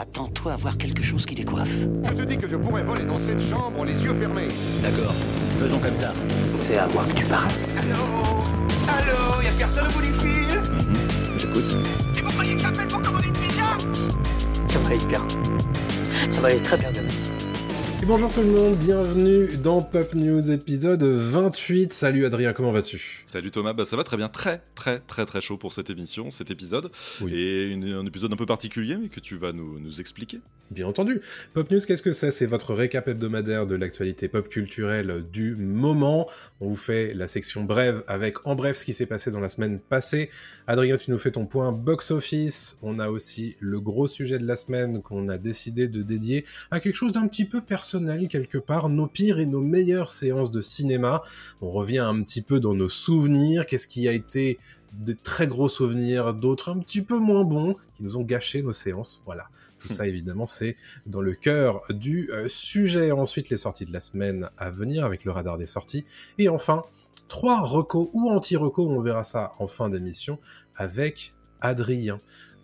[0.00, 1.74] Attends-toi à voir quelque chose qui décoiffe.
[2.04, 4.46] Je te dis que je pourrais voler dans cette chambre les yeux fermés.
[4.80, 5.12] D'accord,
[5.56, 6.14] faisons comme ça.
[6.60, 7.50] C'est à moi que tu parles.
[7.76, 7.96] Allô
[8.86, 10.62] Allô Y'a personne au bout du fil
[11.36, 11.78] J'écoute.
[12.16, 13.76] Et vous croyez que j'appelle pour commander une pizza
[14.68, 15.26] Ça va aller bien.
[16.30, 17.08] Ça va aller très bien demain.
[18.00, 21.92] Et bonjour tout le monde, bienvenue dans Pop News épisode 28.
[21.92, 23.24] Salut Adrien, comment vas-tu?
[23.26, 26.30] Salut Thomas, bah ça va très bien, très très très très chaud pour cette émission,
[26.30, 26.90] cet épisode,
[27.20, 27.34] Oui.
[27.34, 30.40] et une- un épisode un peu particulier mais que tu vas nous, nous expliquer.
[30.70, 31.20] Bien entendu.
[31.54, 32.30] Pop News, qu'est-ce que c'est?
[32.30, 36.28] C'est votre récap hebdomadaire de l'actualité pop culturelle du moment.
[36.60, 39.48] On vous fait la section brève avec en bref ce qui s'est passé dans la
[39.48, 40.28] semaine passée.
[40.66, 42.78] Adrien, tu nous fais ton point box-office.
[42.82, 46.80] On a aussi le gros sujet de la semaine qu'on a décidé de dédier à
[46.80, 50.60] quelque chose d'un petit peu personnel quelque part, nos pires et nos meilleures séances de
[50.60, 51.22] cinéma.
[51.62, 54.58] On revient un petit peu dans nos souvenirs, qu'est-ce qui a été
[54.92, 58.72] des très gros souvenirs, d'autres un petit peu moins bons, qui nous ont gâché nos
[58.72, 59.22] séances.
[59.26, 59.48] Voilà.
[59.78, 63.12] Tout ça, évidemment, c'est dans le cœur du euh, sujet.
[63.12, 66.04] Ensuite, les sorties de la semaine à venir avec le radar des sorties.
[66.38, 66.82] Et enfin,
[67.28, 70.38] trois recos ou anti-recos, on verra ça en fin d'émission
[70.74, 72.18] avec Adrien.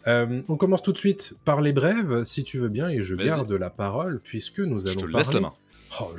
[0.07, 3.15] Euh, on commence tout de suite par les brèves, si tu veux bien, et je
[3.15, 5.19] garde la parole puisque nous Je allons te parler...
[5.19, 5.55] laisse la main.
[6.01, 6.13] Oh,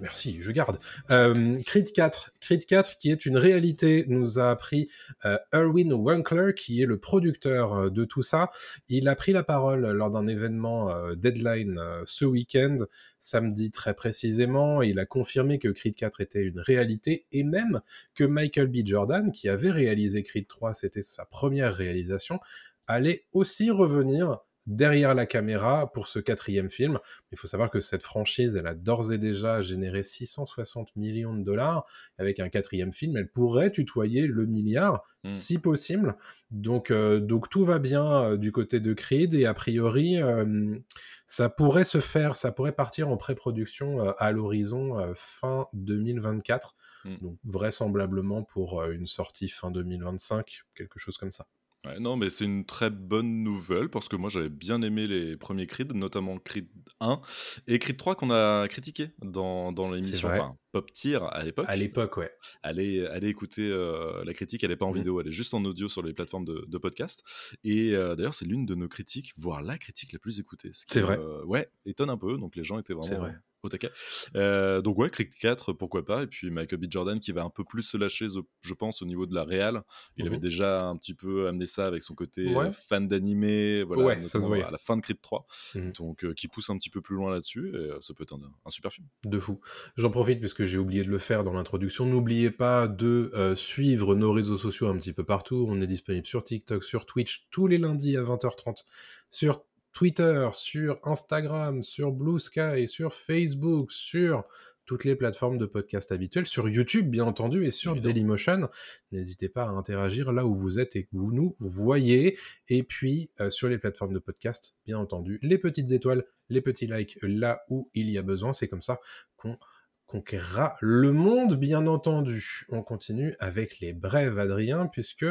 [0.00, 0.78] merci, je garde.
[1.10, 4.88] Euh, Creed 4, Creed 4, qui est une réalité, nous a appris
[5.26, 8.50] euh, Erwin Winkler, qui est le producteur euh, de tout ça.
[8.88, 12.78] Il a pris la parole lors d'un événement euh, Deadline ce week-end,
[13.18, 14.80] samedi très précisément.
[14.80, 17.82] Il a confirmé que Creed 4 était une réalité et même
[18.14, 18.78] que Michael B.
[18.84, 22.40] Jordan, qui avait réalisé Creed 3, c'était sa première réalisation,
[22.86, 24.38] allait aussi revenir
[24.68, 27.00] derrière la caméra pour ce quatrième film.
[27.32, 31.42] Il faut savoir que cette franchise, elle a d'ores et déjà généré 660 millions de
[31.42, 31.84] dollars.
[32.18, 35.30] Avec un quatrième film, elle pourrait tutoyer le milliard, Mm.
[35.30, 36.16] si possible.
[36.50, 40.78] Donc, euh, donc tout va bien euh, du côté de Creed et a priori, euh,
[41.26, 46.76] ça pourrait se faire, ça pourrait partir en pré-production à l'horizon fin 2024.
[47.04, 47.16] Mm.
[47.20, 51.46] Donc vraisemblablement pour une sortie fin 2025, quelque chose comme ça.
[51.86, 55.36] Ouais, non mais c'est une très bonne nouvelle parce que moi j'avais bien aimé les
[55.36, 56.66] premiers Creed, notamment Creed
[57.00, 57.20] 1
[57.68, 60.40] et Creed 3 qu'on a critiqué dans, dans l'émission, vrai.
[60.40, 61.66] enfin Pop Tier à l'époque.
[61.68, 62.32] À l'époque, ouais.
[62.64, 64.96] allez, allez écouter euh, la critique, elle n'est pas en Mhm.
[64.98, 67.22] vidéo, elle est juste en audio sur les plateformes de, de podcast.
[67.62, 70.72] Et euh, d'ailleurs, c'est l'une de nos critiques, voire la critique la plus écoutée.
[70.72, 71.16] ce qui, C'est vrai.
[71.18, 73.34] euh, ouais, étonne un peu, donc les gens étaient vraiment vrai.
[73.62, 73.90] Au taquet.
[74.36, 76.22] Euh, donc ouais, Creed 4, pourquoi pas.
[76.22, 76.86] Et puis Michael B.
[76.90, 78.26] Jordan qui va un peu plus se lâcher,
[78.60, 79.82] je- pense, au niveau de la réal.
[80.16, 80.30] Il Mhm.
[80.30, 82.66] avait déjà un petit peu amené ça avec son côté Ouais.
[82.66, 84.62] euh, fan d'animé, voilà, Ouais, ça se voyait.
[84.62, 85.46] à la fin de Creed 3.
[85.74, 85.92] Mhm.
[85.98, 88.34] Donc euh, qui pousse un petit peu plus loin là-dessus, et euh, ça peut être
[88.34, 89.06] un, un super film.
[89.24, 89.60] De fou.
[89.96, 92.06] J'en profite puisque j'ai oublié de le faire dans l'introduction.
[92.06, 95.66] N'oubliez pas de suivre nos réseaux sociaux un petit peu partout.
[95.68, 98.84] On est disponible sur TikTok, sur Twitch tous les lundis à 20h30,
[99.30, 99.64] sur
[99.98, 104.44] Twitter, sur Instagram, sur Blue Sky, sur Facebook, sur
[104.84, 108.14] toutes les plateformes de podcast habituelles, sur YouTube bien entendu et sur Évidemment.
[108.14, 108.68] Dailymotion.
[109.10, 112.38] N'hésitez pas à interagir là où vous êtes et que vous nous voyez.
[112.68, 116.86] Et puis euh, sur les plateformes de podcast, bien entendu, les petites étoiles, les petits
[116.86, 118.52] likes là où il y a besoin.
[118.52, 119.00] C'est comme ça
[119.36, 119.58] qu'on
[120.06, 122.66] conquérera le monde, bien entendu.
[122.68, 125.26] On continue avec les brèves, Adrien, puisque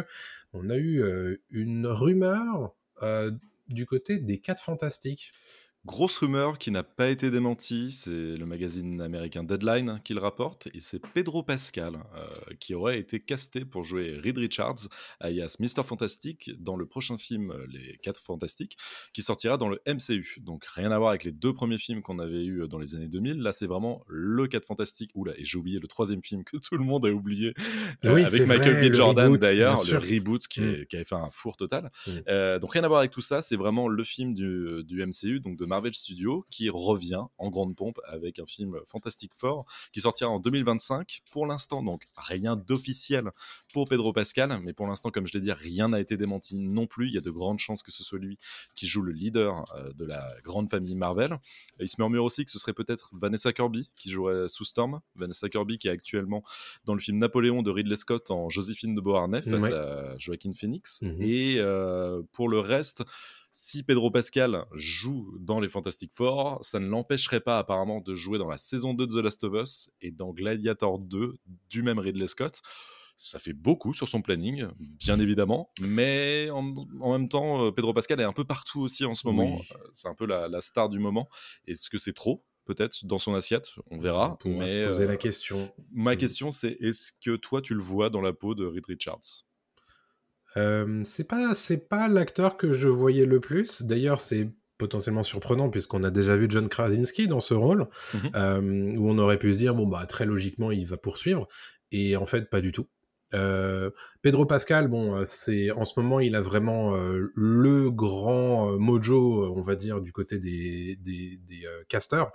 [0.52, 3.32] on a eu euh, une rumeur euh,
[3.70, 5.32] du côté des 4 fantastiques.
[5.88, 10.68] Grosse rumeur qui n'a pas été démentie, c'est le magazine américain Deadline qui le rapporte,
[10.74, 12.26] et c'est Pedro Pascal euh,
[12.60, 14.90] qui aurait été casté pour jouer Reed Richards,
[15.22, 15.86] alias Mr.
[15.86, 18.76] Fantastic, dans le prochain film euh, Les 4 Fantastiques,
[19.14, 20.40] qui sortira dans le MCU.
[20.42, 22.94] Donc rien à voir avec les deux premiers films qu'on avait eu euh, dans les
[22.96, 26.44] années 2000, là c'est vraiment le 4 Fantastiques, oula, et j'ai oublié le troisième film
[26.44, 27.54] que tout le monde a oublié,
[28.04, 28.94] euh, Oui, avec Michael vrai, B.
[28.94, 30.70] Jordan d'ailleurs, le reboot qui, Mm.
[30.70, 31.90] est- qui avait fait un four total.
[32.08, 32.12] Mm.
[32.28, 35.40] Euh, donc rien à voir avec tout ça, c'est vraiment le film du, du MCU,
[35.40, 40.02] donc de Marvel Studios, qui revient en grande pompe avec un film Fantastic Four qui
[40.02, 41.22] sortira en 2025.
[41.32, 43.32] Pour l'instant, donc rien d'officiel
[43.74, 46.88] pour Pedro Pascal, mais pour l'instant, comme je l'ai dit, rien n'a été démenti non
[46.88, 47.08] plus.
[47.08, 48.38] Il y a de grandes chances que ce soit lui
[48.76, 51.34] qui joue le leader euh, de la grande famille Marvel.
[51.80, 55.00] Et il se murmure aussi que ce serait peut-être Vanessa Kirby qui jouerait sous Storm.
[55.16, 56.44] Vanessa Kirby qui est actuellement
[56.86, 59.74] dans le film Napoléon de Ridley Scott en Joséphine de Beauharnais face Ouais.
[59.74, 61.02] à Joaquin Phoenix.
[61.02, 61.22] Mhm.
[61.22, 63.04] Et euh, pour le reste,
[63.60, 68.38] si Pedro Pascal joue dans les Fantastic Four, ça ne l'empêcherait pas apparemment de jouer
[68.38, 71.34] dans la saison 2 de The Last of Us et dans Gladiator 2
[71.72, 72.62] du même Ridley Scott.
[73.18, 77.92] Ça fait beaucoup sur son planning, bien évidemment, mais en, en même temps, euh, Pedro
[77.94, 79.56] Pascal est un peu partout aussi en ce moment.
[79.56, 79.68] Oui.
[79.72, 81.28] Euh, C'est un peu la, la star du moment.
[81.66, 83.72] Est-ce que c'est trop peut-être dans son assiette?
[83.90, 84.34] On verra.
[84.34, 85.74] On pourra mais, se poser euh, la question.
[85.92, 86.18] Ma Mm.
[86.20, 89.47] question, c'est est-ce que toi, tu le vois dans la peau de Reed Richards?
[90.58, 93.84] Euh, c'est pas c'est pas l'acteur que je voyais le plus.
[93.84, 99.10] D'ailleurs, c'est potentiellement surprenant puisqu'on a déjà vu John Krasinski dans ce rôle, mmh où
[99.10, 101.48] on aurait pu se dire bon bah très logiquement il va poursuivre
[101.92, 102.88] et en fait pas du tout.
[103.34, 103.90] Euh,
[104.22, 109.54] Pedro Pascal, bon, euh, c'est en ce moment, il a vraiment euh, le grand mojo,
[109.56, 111.40] on va dire, du côté des, des,
[111.90, 112.32] casters,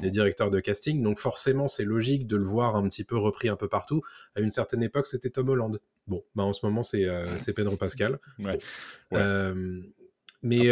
[0.00, 1.02] des directeurs de casting.
[1.02, 4.02] Donc forcément, c'est logique de le voir un petit peu repris un peu partout.
[4.34, 5.78] À une certaine époque, c'était Tom Holland.
[6.06, 8.18] Bon, bah en ce moment, c'est Pedro Pascal.
[10.44, 10.68] Mais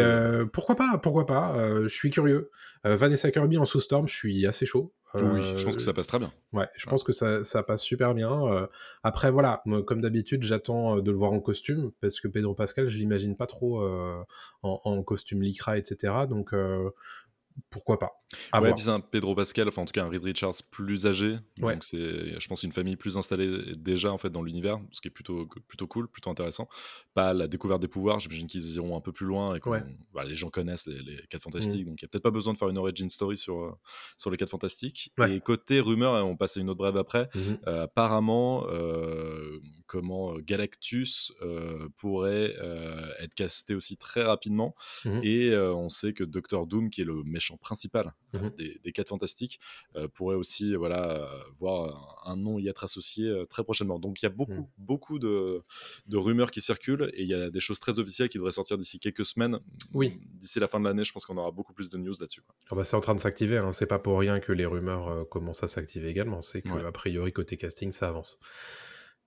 [0.52, 2.50] pourquoi pas Pourquoi pas Je suis curieux.
[2.84, 6.19] Vanessa Kirby en sous-storm, je suis assez chaud oui, je pense que ça passe très
[6.19, 6.32] bien.
[6.54, 8.69] Ouais, je pense que ça, ça, passe super bien.
[9.02, 12.96] après, voilà, comme d'habitude, j'attends de le voir en costume, parce que Pedro Pascal, je
[12.96, 16.14] l'imagine pas trop en, en, costume lycra, etc.
[16.28, 16.54] Donc,
[17.70, 21.06] pourquoi pas à ouais, un Pedro Pascal, enfin en tout cas un Reed Richards plus
[21.06, 25.00] âgé, donc c'est, je pense, une famille plus installée déjà en fait dans l'univers, ce
[25.00, 26.69] qui est plutôt plutôt cool, plutôt intéressant.
[27.14, 29.69] Pas la découverte des pouvoirs, j'imagine qu'ils iront un peu plus loin et que
[30.12, 31.90] bah, les gens connaissent les, les 4 fantastiques, mmh.
[31.90, 33.72] donc il y a peut-être pas besoin de faire une origin story sur euh,
[34.16, 35.12] sur les 4 fantastiques.
[35.28, 37.28] Et côté rumeur, on passe à une autre brève après.
[37.34, 41.32] Mmh euh, apparemment, euh, comment Galactus
[41.96, 42.55] pourrait
[43.19, 44.75] être casté aussi très rapidement,
[45.05, 48.93] mmh et on sait que Doctor Doom, qui est le méchant principal mmh des, des
[48.93, 49.61] quatre fantastiques,
[50.15, 51.29] pourrait aussi voilà
[51.59, 53.99] voir un, nom y être associé très prochainement.
[53.99, 54.69] Donc il y a beaucoup mmh.
[54.79, 55.62] beaucoup de,
[56.06, 58.79] de, rumeurs qui circulent et il y a des choses très officielles qui devraient sortir
[58.79, 59.59] d'ici quelques semaines.
[59.93, 60.21] Oui.
[60.35, 62.43] D'ici la fin de l'année, je pense qu'on aura beaucoup plus de news là-dessus.
[62.71, 63.59] Ah bah c'est en train de s'activer.
[63.59, 63.73] Hein.
[63.73, 66.41] C'est pas pour rien que les rumeurs commencent à s'activer également.
[66.41, 68.39] C'est que a priori côté casting ça avance.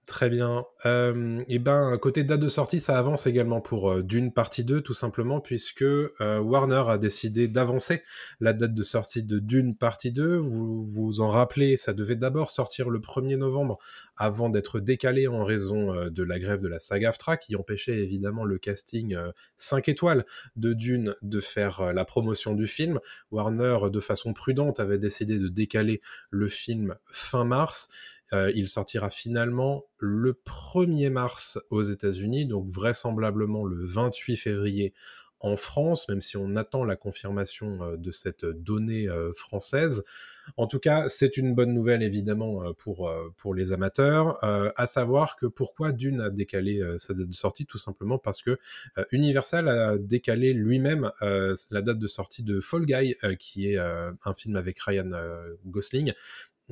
[0.05, 0.65] Très bien.
[0.85, 4.81] Euh, et ben, côté date de sortie, ça avance également pour euh, Dune partie 2,
[4.81, 8.03] tout simplement, puisque euh, Warner a décidé d'avancer
[8.39, 10.35] la date de sortie de Dune partie 2.
[10.35, 13.79] Vous vous en rappelez, ça devait d'abord sortir le 1er novembre
[14.15, 18.59] avant d'être décalé en raison de la grève de la SAG-AFTRA, qui empêchait évidemment le
[18.59, 19.17] casting
[19.57, 20.25] 5 étoiles
[20.55, 22.99] de Dune de faire la promotion du film.
[23.31, 27.89] Warner, de façon prudente, avait décidé de décaler le film fin mars.
[28.33, 34.93] Euh, il sortira finalement le 1er mars aux États-Unis, donc vraisemblablement le 28 février
[35.41, 40.03] en France, même si on attend la confirmation euh, de cette donnée euh, française.
[40.57, 45.47] En tout cas, c'est une bonne nouvelle évidemment pour, pour les amateurs, à savoir que
[45.47, 48.59] pourquoi Dune a décalé sa date de sortie, tout simplement parce que
[49.11, 54.55] Universal a décalé lui-même la date de sortie de Fall Guy, qui est un film
[54.55, 55.09] avec Ryan
[55.65, 56.13] Gosling,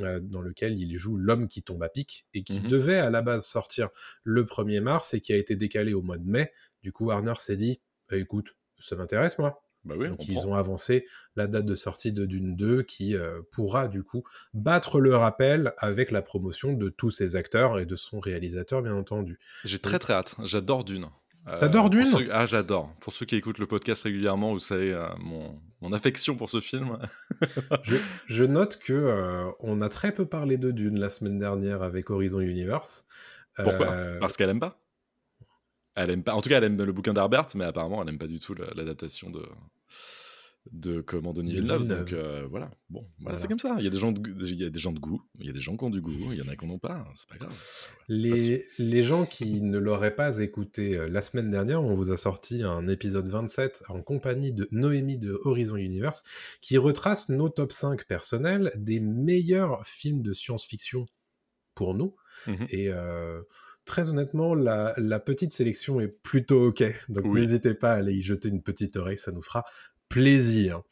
[0.01, 3.09] euh, dans lequel il joue l'homme qui tombe à pic et qui mmh devait à
[3.09, 3.89] la base sortir
[4.23, 6.51] le 1er mars et qui a été décalé au mois de mai.
[6.81, 7.79] Du coup, Warner s'est dit
[8.09, 9.63] bah, écoute, ça m'intéresse moi.
[9.85, 11.05] Bah oui, Donc ils ont avancé
[11.35, 14.23] la date de sortie de Dune 2 qui euh, pourra du coup
[14.53, 18.95] battre le rappel avec la promotion de tous ses acteurs et de son réalisateur bien
[18.95, 19.39] entendu.
[19.65, 21.09] J'ai très très hâte, j'adore Dune.
[21.47, 22.93] Euh, T'adores Dune Ah, j'adore.
[23.01, 26.61] Pour ceux qui écoutent le podcast régulièrement, vous savez euh, mon, mon, affection pour ce
[26.61, 26.97] film.
[27.83, 27.97] je,
[28.27, 32.09] je, note que euh, on a très peu parlé de Dune la semaine dernière avec
[32.09, 33.05] Horizon Universe.
[33.57, 33.93] Pourquoi?
[34.21, 34.79] Parce qu'elle aime pas?
[35.95, 36.33] Elle aime pas.
[36.33, 38.55] En tout cas, elle aime le bouquin d'Herbert, mais apparemment, elle aime pas du tout
[38.55, 39.45] l'adaptation de
[40.71, 41.87] de comment Denis Villeneuve.
[41.87, 43.75] Donc euh, voilà, bon, voilà, c'est comme ça.
[43.77, 45.49] Il y a des gens, de, il y a des gens de goût, il y
[45.49, 47.05] a des gens qui ont du goût, il y en a qui n'en ont pas.
[47.15, 47.53] C'est pas grave.
[48.07, 52.17] Les, les gens qui ne l'auraient pas écouté euh, la semaine dernière, on vous a
[52.17, 56.23] sorti un épisode 27 en compagnie de Noémie de Horizon Universe
[56.61, 61.05] qui retrace nos top 5 personnels des meilleurs films de science-fiction
[61.75, 62.15] pour nous.
[62.47, 63.41] Mmh Et euh,
[63.85, 66.83] très honnêtement, la, la, petite sélection est plutôt ok.
[67.09, 69.65] Donc n'hésitez pas à aller y jeter une petite oreille, ça nous fera
[70.13, 70.83] plaisir.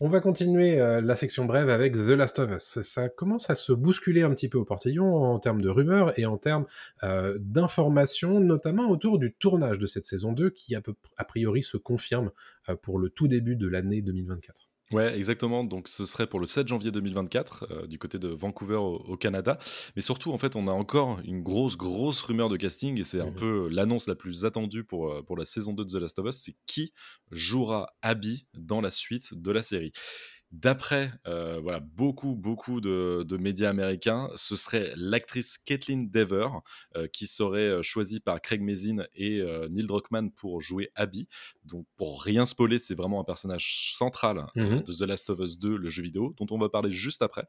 [0.00, 2.80] On va continuer euh, la section brève avec The Last of Us.
[2.80, 6.26] Ça commence à se bousculer un petit peu au portillon en termes de rumeurs et
[6.26, 6.66] en termes
[7.04, 10.82] euh, d'informations, notamment autour du tournage de cette saison 2 qui a,
[11.24, 12.32] priori se confirme
[12.68, 14.68] euh, pour le tout début de l'année 2024.
[14.90, 15.64] Ouais, exactement.
[15.64, 19.58] Donc, ce serait pour le 7 janvier 2024 euh, du côté de Vancouver au, Canada.
[19.96, 23.20] Mais surtout, en fait, on a encore une grosse, grosse rumeur de casting et c'est
[23.20, 26.00] un mmh peu l'annonce la plus attendue pour, euh, pour la saison 2 de The
[26.00, 26.36] Last of Us.
[26.36, 26.92] C'est qui
[27.30, 29.92] jouera Abby dans la suite de la série.
[30.50, 36.48] D'après euh, voilà, beaucoup, beaucoup de, médias américains, ce serait l'actrice Caitlin Dever
[36.96, 41.28] euh, qui serait euh, choisie par Craig Mazin et Neil Druckmann pour jouer Abby.
[41.64, 45.58] Donc, pour rien spoiler, c'est vraiment un personnage central mmh de The Last of Us
[45.58, 47.46] 2, le jeu vidéo, dont on va parler juste après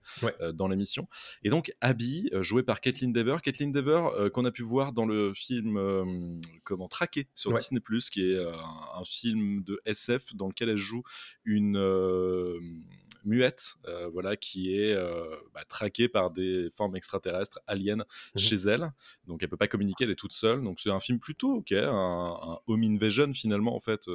[0.54, 1.08] dans l'émission.
[1.44, 3.38] Et donc, Abby, jouée par Caitlin Dever.
[3.44, 8.40] Caitlin Dever, qu'on a pu voir dans le film Comment Traquer sur Disney, qui est
[8.40, 11.04] un, un, film de SF dans lequel elle joue
[11.46, 11.78] une
[13.26, 13.76] muette,
[14.14, 14.96] voilà, qui est
[15.54, 18.92] bah, traquée par des formes extraterrestres aliens mmh chez elle.
[19.28, 20.64] Donc elle peut pas communiquer, elle est toute seule.
[20.64, 24.06] Donc c'est un film plutôt ok, un, un home invasion finalement en fait,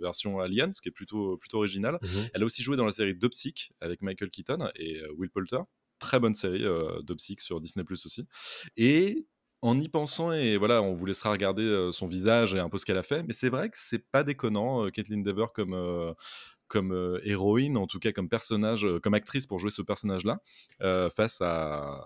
[0.00, 1.98] version alien, ce qui est plutôt plutôt original.
[2.02, 5.60] Mmh elle a aussi joué dans la série Dopsic avec Michael Keaton et Will Poulter
[5.98, 7.00] très bonne série euh,
[7.38, 8.26] sur Disney Plus aussi.
[8.76, 9.26] Et
[9.62, 12.76] en y pensant, et voilà, on vous laissera regarder euh, son visage et un peu
[12.76, 15.72] ce qu'elle a fait, mais c'est vrai que c'est pas déconnant, euh, Caitlin Dever comme,
[15.72, 16.12] euh,
[16.68, 20.40] comme héroïne, en tout cas comme personnage, comme actrice pour jouer ce personnage-là,
[21.10, 22.00] face à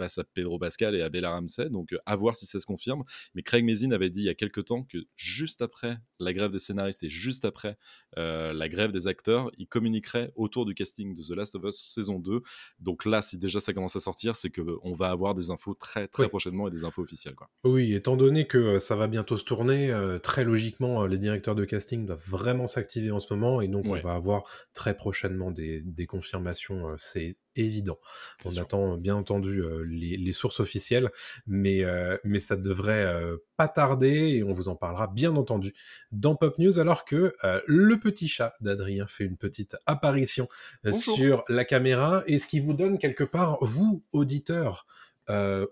[0.00, 1.68] face à Pedro Pascal et à Bella Ramsey.
[1.68, 3.04] Donc, euh, à voir si ça se confirme.
[3.34, 6.50] Mais Craig Mazin avait dit il y a quelques temps que juste après la grève
[6.50, 7.76] des scénaristes et juste après
[8.16, 11.76] euh, la grève des acteurs, il communiquerait autour du casting de The Last of Us
[11.76, 12.40] saison 2.
[12.78, 16.08] Donc là, si déjà ça commence à sortir, c'est qu'on va avoir des infos très
[16.08, 17.34] très prochainement et des infos officielles.
[17.34, 17.50] Quoi.
[17.64, 21.66] Oui, étant donné que euh, ça va bientôt se tourner, très logiquement, les directeurs de
[21.66, 25.82] casting doivent vraiment s'activer en ce moment et donc on va avoir très prochainement des,
[25.82, 26.94] des confirmations.
[26.96, 27.98] c'est évident.
[28.44, 31.10] On attend bien entendu les, sources officielles,
[31.46, 31.84] mais,
[32.24, 33.12] mais ça devrait
[33.56, 35.74] pas tarder et on vous en parlera bien entendu
[36.12, 37.34] dans Pop News alors que
[37.66, 40.48] le petit chat d'Adrien fait une petite apparition
[40.92, 44.86] sur la caméra et ce qui vous donne quelque part, vous, auditeurs,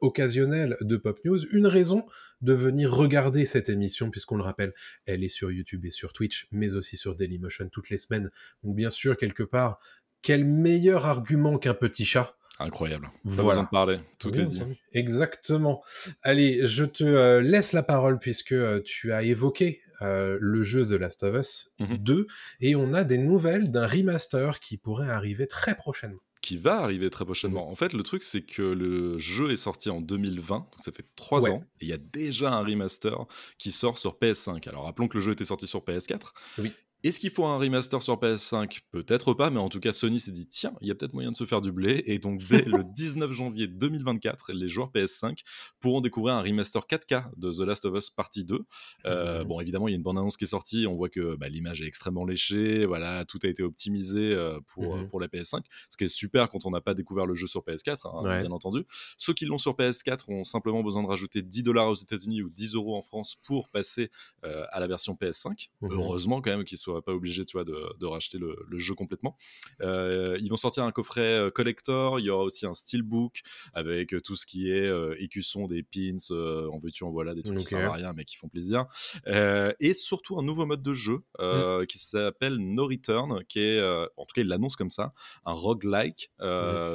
[0.00, 2.06] occasionnels de Pop News, une raison
[2.40, 4.72] de venir regarder cette émission, puisqu'on le rappelle,
[5.06, 8.30] elle est sur YouTube et sur Twitch, mais aussi sur Dailymotion toutes les semaines.
[8.62, 9.80] Donc bien sûr, quelque part,
[10.22, 13.08] quel meilleur argument qu'un petit chat Incroyable.
[13.22, 13.62] voilà.
[13.62, 14.62] de parler, tout est dit.
[14.92, 15.82] Exactement.
[16.22, 20.84] Allez, je te euh, laisse la parole puisque euh, tu as évoqué euh, le jeu
[20.84, 22.26] de Last of Us 2 mhm.
[22.60, 26.20] et on a des nouvelles d'un remaster qui pourrait arriver très prochainement.
[26.40, 27.70] Qui va arriver très prochainement.
[27.70, 31.04] En fait, le truc, c'est que le jeu est sorti en 2020, donc ça fait
[31.14, 33.26] trois ans, et il y a déjà un remaster
[33.58, 34.68] qui sort sur PS5.
[34.68, 36.32] Alors rappelons que le jeu était sorti sur PS4.
[36.58, 36.72] Oui.
[37.04, 40.32] Est-ce qu'il faut un remaster sur PS5 Peut-être pas, mais en tout cas, Sony s'est
[40.32, 42.02] dit tiens, il y a peut-être moyen de se faire du blé.
[42.06, 45.38] Et donc, dès le 19 janvier 2024, les joueurs PS5
[45.78, 48.60] pourront découvrir un remaster 4K de The Last of Us Partie 2.
[49.06, 50.86] Euh, bon, évidemment, il y a une bande annonce qui est sortie.
[50.88, 52.84] On voit que bah, l'image est extrêmement léchée.
[52.84, 55.62] Voilà, tout a été optimisé euh, pour, mmh pour la PS5.
[55.88, 58.50] Ce qui est super quand on n'a pas découvert le jeu sur PS4, hein, bien
[58.50, 58.84] entendu.
[59.16, 62.50] Ceux qui l'ont sur PS4 ont simplement besoin de rajouter 10 dollars aux États-Unis ou
[62.50, 64.10] 10 euros en France pour passer
[64.44, 65.68] euh, à la version PS5.
[65.80, 69.36] Mmh Heureusement, quand même, qu'ils soient pas obligé tu vois, de, racheter le, jeu complètement.
[69.80, 73.42] Euh, ils vont sortir un coffret euh, collector, il y aura aussi un steelbook
[73.74, 77.58] avec euh, tout ce qui est écusson, des pins, en veux-tu, en voilà, des trucs
[77.58, 78.86] qui servent à rien mais qui font plaisir.
[79.26, 81.86] et surtout un nouveau mode de jeu mmh.
[81.86, 83.82] qui s'appelle No Return, qui est,
[84.16, 85.12] en tout cas, il l'annonce comme ça,
[85.44, 86.30] un roguelike.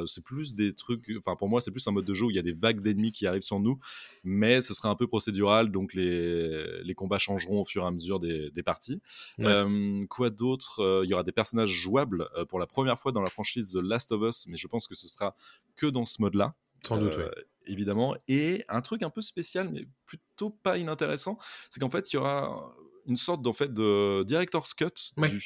[0.05, 2.35] C'est plus des trucs, enfin pour moi, c'est plus un mode de jeu où il
[2.35, 3.79] y a des vagues d'ennemis qui arrivent sur nous,
[4.23, 7.91] mais ce sera un peu procédural, donc les, les combats changeront au fur et à
[7.91, 9.01] mesure des, des parties
[10.09, 13.21] quoi d'autre euh, Il y aura des personnages jouables euh, pour la première fois dans
[13.21, 15.35] la franchise The Last of Us, mais je pense que ce sera
[15.75, 16.55] que dans ce mode-là.
[16.85, 17.31] Sans doute, euh,
[17.65, 18.15] Évidemment.
[18.27, 21.37] Et un truc un peu spécial, mais plutôt pas inintéressant,
[21.69, 22.75] c'est qu'en fait, il y aura
[23.05, 24.85] une sorte en fait de director's cut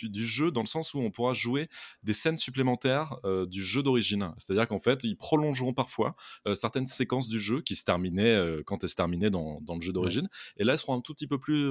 [0.03, 1.69] du, jeu dans le sens où on pourra jouer
[2.03, 3.17] des scènes supplémentaires
[3.47, 4.31] du jeu d'origine.
[4.37, 6.15] C'est-à-dire qu'en fait, ils prolongeront parfois
[6.55, 9.91] certaines séquences du jeu qui se terminaient quand elles se terminaient dans, dans le jeu
[9.91, 10.29] d'origine.
[10.57, 11.67] Et là, elles seront un tout petit peu plus,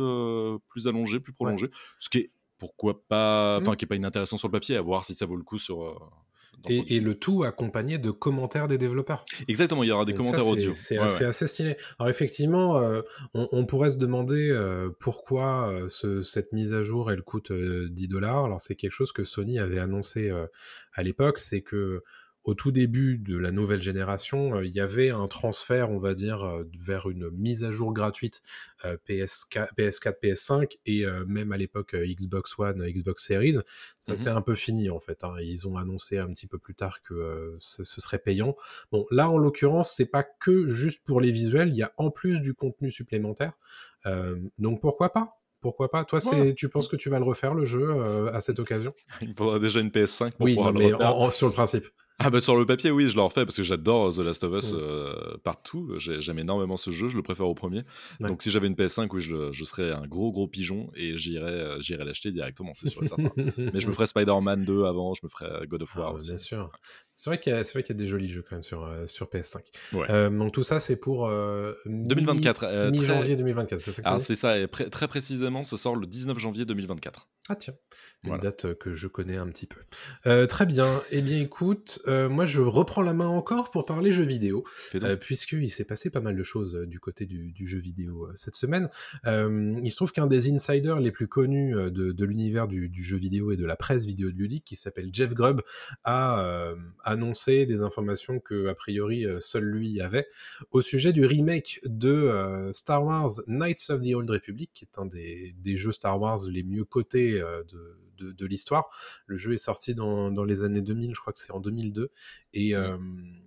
[0.68, 1.70] plus allongées, plus prolongées.
[2.00, 3.76] Ce qui est pourquoi pas, enfin, mmh.
[3.76, 5.84] qui est pas inintéressant sur le papier, à voir si ça vaut le coup sur.
[5.84, 5.94] Euh,
[6.68, 9.24] et, le tout accompagné de commentaires des développeurs.
[9.46, 10.72] Exactement, il y aura des commentaires audio.
[10.72, 11.76] C'est assez stylé.
[11.98, 13.02] Alors effectivement, euh,
[13.34, 18.44] on, pourrait se demander euh, pourquoi cette mise à jour elle coûte 10 dollars.
[18.44, 20.32] Alors c'est quelque chose que Sony avait annoncé
[20.94, 22.02] à l'époque, c'est que
[22.46, 26.14] au tout début de la nouvelle génération, euh, il y avait un transfert, on va
[26.14, 28.40] dire, euh, vers une mise à jour gratuite
[28.84, 33.56] PS4, PS4 PS5 et euh, même à l'époque Xbox One, Xbox Series.
[33.98, 35.24] Ça c'est mmh un peu fini en fait.
[35.24, 35.34] Hein.
[35.40, 38.54] Ils ont annoncé un petit peu plus tard que ce, serait payant.
[38.92, 41.70] Bon, là en l'occurrence, c'est pas que juste pour les visuels.
[41.70, 43.54] Il y a en plus du contenu supplémentaire.
[44.58, 45.40] donc pourquoi pas?
[45.62, 46.04] Pourquoi pas?
[46.04, 48.94] Toi, c'est, tu penses que tu vas le refaire le jeu à cette occasion?
[49.22, 51.32] Il faudra déjà une PS5 pour oui, pouvoir le refaire.
[51.32, 51.86] sur le principe.
[52.18, 54.54] Ah bah sur le papier oui je le refais parce que j'adore The Last of
[54.54, 54.78] Us mm.
[54.80, 57.82] euh, partout j'aime énormément ce jeu je le préfère au premier
[58.20, 61.80] donc si j'avais une PS5 oui je, serais un gros gros pigeon et j'irais euh,
[61.80, 65.20] j'irais l'acheter directement c'est sûr et certain mais je me ferais Spider-Man 2 avant je
[65.24, 66.70] me ferais God of War ah, bien sûr
[67.16, 69.60] C'est vrai qu'il y, y, a des jolis jeux quand même sur, euh, sur PS5.
[69.94, 70.06] Ouais.
[70.10, 71.28] Euh, donc tout ça, c'est pour
[71.86, 72.90] 2024.
[72.90, 76.64] Mi-janvier 2024, c'est ça Alors c'est ça, et très précisément, ça sort le 19 janvier
[76.66, 77.28] 2024.
[77.48, 77.74] Ah tiens,
[78.24, 78.42] une voilà.
[78.42, 79.80] date que je connais un petit peu.
[80.26, 84.10] Euh, très bien, eh bien écoute, euh, moi je reprends la main encore pour parler
[84.10, 84.64] jeux vidéo,
[84.96, 88.56] euh, puisqu'il s'est passé pas mal de choses du côté du, du jeu vidéo cette
[88.56, 88.88] semaine.
[89.24, 93.16] il se trouve qu'un des insiders les plus connus de, de l'univers du, du, jeu
[93.16, 95.62] vidéo et de la presse vidéo ludique, qui s'appelle Jeff Grubb,
[96.02, 96.74] a
[97.04, 100.26] annoncé des informations que a priori seul lui avait
[100.72, 105.06] au sujet du remake de Star Wars Knights of the Old Republic, qui est un
[105.06, 108.88] des, des jeux Star Wars les mieux cotés de, de, de l'histoire.
[109.26, 112.10] Le jeu est sorti dans, dans, les années 2000, je crois que c'est en 2002,
[112.54, 113.45] et, euh, et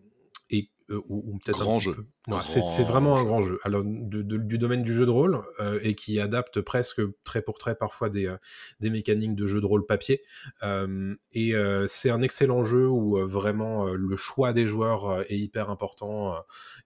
[0.89, 1.95] euh, ou, ou peut-être grand jeu.
[2.43, 3.59] C'est vraiment un grand jeu.
[3.63, 7.41] Alors de, de, du domaine du jeu de rôle euh, et qui adapte presque trait
[7.41, 8.37] pour trait parfois des, euh,
[8.79, 10.21] des mécaniques de jeu de rôle papier.
[10.63, 15.37] Euh, et euh, c'est un excellent jeu où euh, vraiment le choix des joueurs est
[15.37, 16.35] hyper important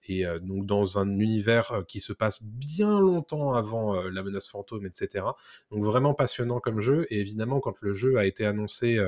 [0.07, 5.25] et donc dans un univers qui se passe bien longtemps avant la menace fantôme, etc.
[5.71, 7.05] Donc vraiment passionnant comme jeu.
[7.09, 8.99] Et évidemment quand le jeu a été annoncé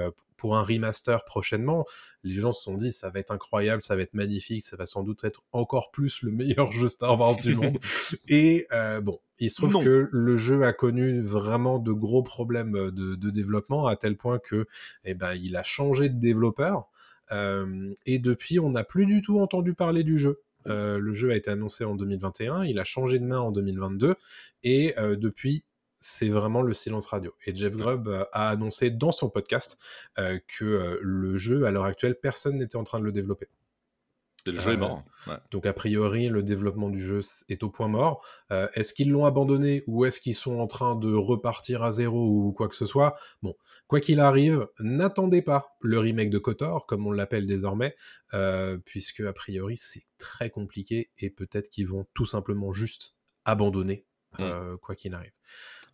[0.45, 1.87] pour un remaster prochainement,
[2.23, 4.85] les gens se sont dit ça va être incroyable, ça va être magnifique, ça va
[4.85, 7.79] sans doute être encore plus le meilleur jeu Star Wars du monde.
[8.27, 9.81] Et euh, bon, il se trouve non.
[9.81, 14.37] que le jeu a connu vraiment de gros problèmes de, de, développement à tel point
[14.37, 14.67] que,
[15.03, 16.89] eh ben, il a changé de développeur.
[17.31, 20.43] Euh, et depuis, on n'a plus du tout entendu parler du jeu.
[20.67, 24.13] Euh, le jeu a été annoncé en 2021, il a changé de main en 2022,
[24.63, 25.63] et euh, depuis,
[26.05, 27.33] c'est vraiment le silence radio.
[27.47, 29.79] Et Jeff Grubb euh, a annoncé dans son podcast
[30.19, 33.47] euh, que euh, le jeu, à l'heure actuelle, personne n'était en train de le développer.
[34.45, 35.03] Et le jeu est mort.
[35.25, 35.33] Ouais.
[35.50, 38.24] Donc a priori, le développement du jeu est au point mort.
[38.51, 42.51] Est-ce qu'ils l'ont abandonné ou est-ce qu'ils sont en train de repartir à zéro ou
[42.51, 43.15] quoi que ce soit?
[43.41, 43.55] Bon,
[43.88, 47.95] quoi qu'il arrive, n'attendez pas le remake de Kotor, comme on l'appelle désormais,
[48.85, 54.05] puisque a priori c'est très compliqué et peut-être qu'ils vont tout simplement juste abandonner,
[54.38, 54.43] mmh.
[54.43, 55.33] euh, quoi qu'il arrive.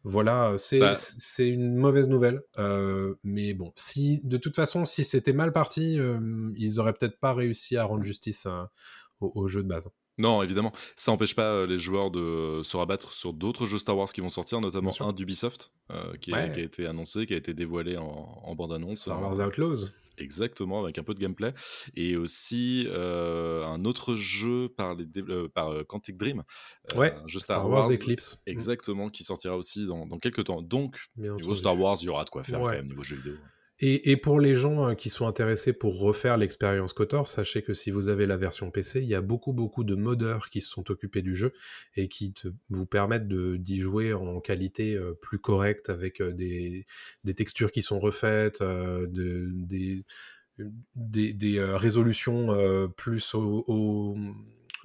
[0.04, 5.34] Voilà, c'est c'est une mauvaise nouvelle, euh, mais bon, si de toute façon, si c'était
[5.34, 8.64] mal parti, euh, ils auraient peut-être pas réussi à rendre justice euh,
[9.20, 9.90] au, au, jeu de base.
[10.22, 14.12] Non, évidemment, ça n'empêche pas les joueurs de se rabattre sur d'autres jeux Star Wars
[14.12, 15.72] qui vont sortir, notamment un d'Ubisoft
[16.22, 16.52] qui, ouais.
[16.54, 19.02] qui, a été annoncé, qui a été dévoilé en, en bande-annonce.
[19.02, 19.90] Star Wars Outlaws.
[20.22, 21.54] Exactement, avec un peu de gameplay.
[21.96, 26.44] Et aussi euh, un autre jeu par, les euh, par Quantic Dream.
[26.94, 28.42] Euh, ouais, un jeu Star, Star Wars, Wars, Eclipse.
[28.46, 30.62] Exactement, qui sortira aussi dans, dans quelques temps.
[30.62, 32.72] Donc, Bien niveau Star Wars, il y aura de quoi faire ouais.
[32.72, 33.36] quand même niveau jeu vidéo.
[33.84, 38.10] Et, pour les gens qui sont intéressés pour refaire l'expérience KOTOR, sachez que si vous
[38.10, 41.24] avez la version PC, il y a beaucoup beaucoup de modeurs qui se sont occupés
[41.24, 41.52] du jeu
[41.96, 42.32] et qui
[42.70, 46.86] vous permettent d'y jouer en qualité euh, plus correcte avec euh, des,
[47.36, 49.50] textures qui sont refaites, euh, de,
[50.96, 54.16] des, résolutions plus au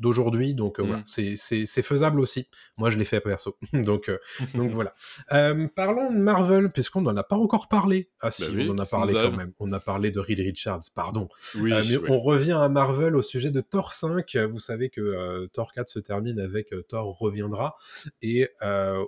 [0.00, 0.54] d'aujourd'hui.
[0.54, 0.86] Donc, euh, mmh.
[0.86, 2.48] voilà, c'est faisable aussi.
[2.76, 3.56] Moi, je l'ai fait perso.
[3.72, 4.18] donc, euh,
[4.54, 4.94] donc voilà.
[5.32, 8.10] Euh, parlons de Marvel, puisqu'on n'en a pas encore parlé.
[8.20, 9.52] Ah si, bah oui, on en a parlé quand même.
[9.58, 11.28] On a parlé de Reed Richards, pardon.
[11.56, 12.08] Oui, mais oui.
[12.08, 14.36] on revient à Marvel au sujet de Thor 5.
[14.36, 17.76] Vous savez que Thor 4 se termine avec Thor reviendra.
[18.22, 18.48] Et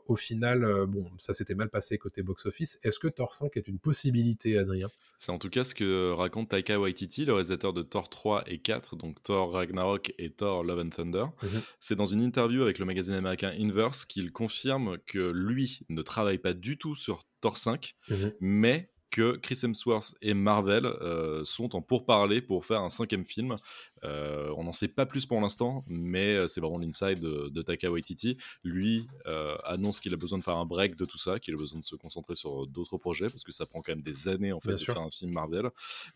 [0.06, 2.78] au final, bon, ça s'était mal passé côté box-office.
[2.82, 4.88] Est-ce que Thor 5 est une possibilité, Adrien?
[5.18, 8.58] C'est en tout cas ce que raconte Taika Waititi, le réalisateur de Thor 3 et
[8.58, 11.24] 4, donc Thor Ragnarok et Thor Love and Thunder.
[11.42, 11.62] Mm -hmm.
[11.80, 16.38] C'est dans une interview avec le magazine américain Inverse qu'il confirme que lui ne travaille
[16.38, 18.32] pas du tout sur Thor 5, mm -hmm.
[18.40, 23.56] mais que Chris Hemsworth et Marvel euh, sont en pourparlers pour faire un cinquième film.
[24.04, 27.90] Euh, on n'en sait pas plus pour l'instant, mais c'est vraiment l'inside de, de Taika
[27.90, 28.36] Waititi.
[28.64, 31.56] Lui euh, annonce qu'il a besoin de faire un break de tout ça, qu'il a
[31.56, 34.52] besoin de se concentrer sur d'autres projets, parce que ça prend quand même des années
[34.52, 34.94] en fait Bien de sûr.
[34.94, 35.70] faire un film Marvel.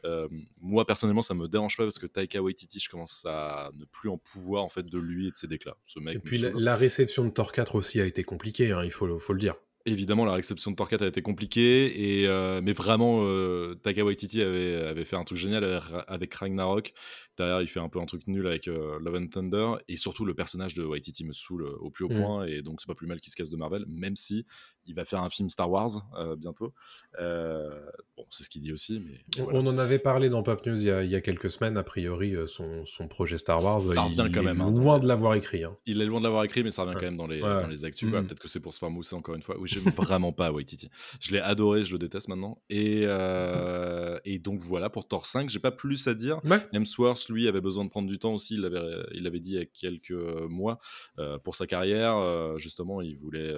[0.05, 0.29] Euh,
[0.61, 4.09] moi personnellement, ça me dérange pas parce que Taika Waititi, je commence à ne plus
[4.09, 5.77] en pouvoir en fait de lui et de ses déclats.
[5.85, 6.17] Ce mec.
[6.17, 9.19] Et puis la, la, réception de Thor 4 aussi a été compliquée, hein, il faut,
[9.19, 9.55] faut le dire.
[9.85, 14.41] Évidemment, la réception de 4 a été compliquée, et, euh, mais vraiment, euh, Taika Waititi
[14.41, 16.95] avait, avait, fait un truc génial avec, avec, Ragnarok.
[17.37, 20.25] Derrière, il fait un peu un truc nul avec euh, Love and Thunder, et surtout,
[20.25, 22.23] le personnage de Waititi me saoule au plus haut mmh.
[22.23, 24.47] point, et donc c'est pas plus mal qu'il se casse de Marvel, même si
[24.87, 26.73] il va faire un film Star Wars euh, bientôt.
[27.19, 29.01] bon, c'est ce qu'il dit aussi.
[29.01, 29.59] Mais voilà.
[29.59, 31.77] On en avait parlé dans Pop News il y a, il y a quelques semaines,
[31.77, 34.59] a priori, son, son, projet Star Wars, ça revient il, quand même.
[34.59, 35.65] est hein, loin de l'avoir écrit.
[35.65, 35.77] Hein.
[35.87, 37.01] Il est loin de l'avoir écrit, mais ça revient ouais.
[37.01, 37.63] quand même dans les, ouais.
[37.63, 38.09] dans les actus.
[38.09, 38.27] Mmh.
[38.27, 39.57] Peut-être que c'est pour se faire mousser encore une fois.
[39.59, 40.91] Oui, j'aime vraiment pas Waititi.
[41.21, 42.63] Je l'ai adoré, je le déteste maintenant.
[42.71, 46.41] Et, euh, et donc voilà, pour Thor 5, j'ai pas plus à dire.
[46.45, 46.61] Ouais.
[46.73, 48.55] Hemsworth, lui, avait besoin de prendre du temps aussi.
[48.55, 48.83] Il l'avait
[49.15, 50.79] il avait dit il y a quelques mois
[51.19, 52.17] euh, pour sa carrière.
[52.17, 53.55] Euh, justement, il voulait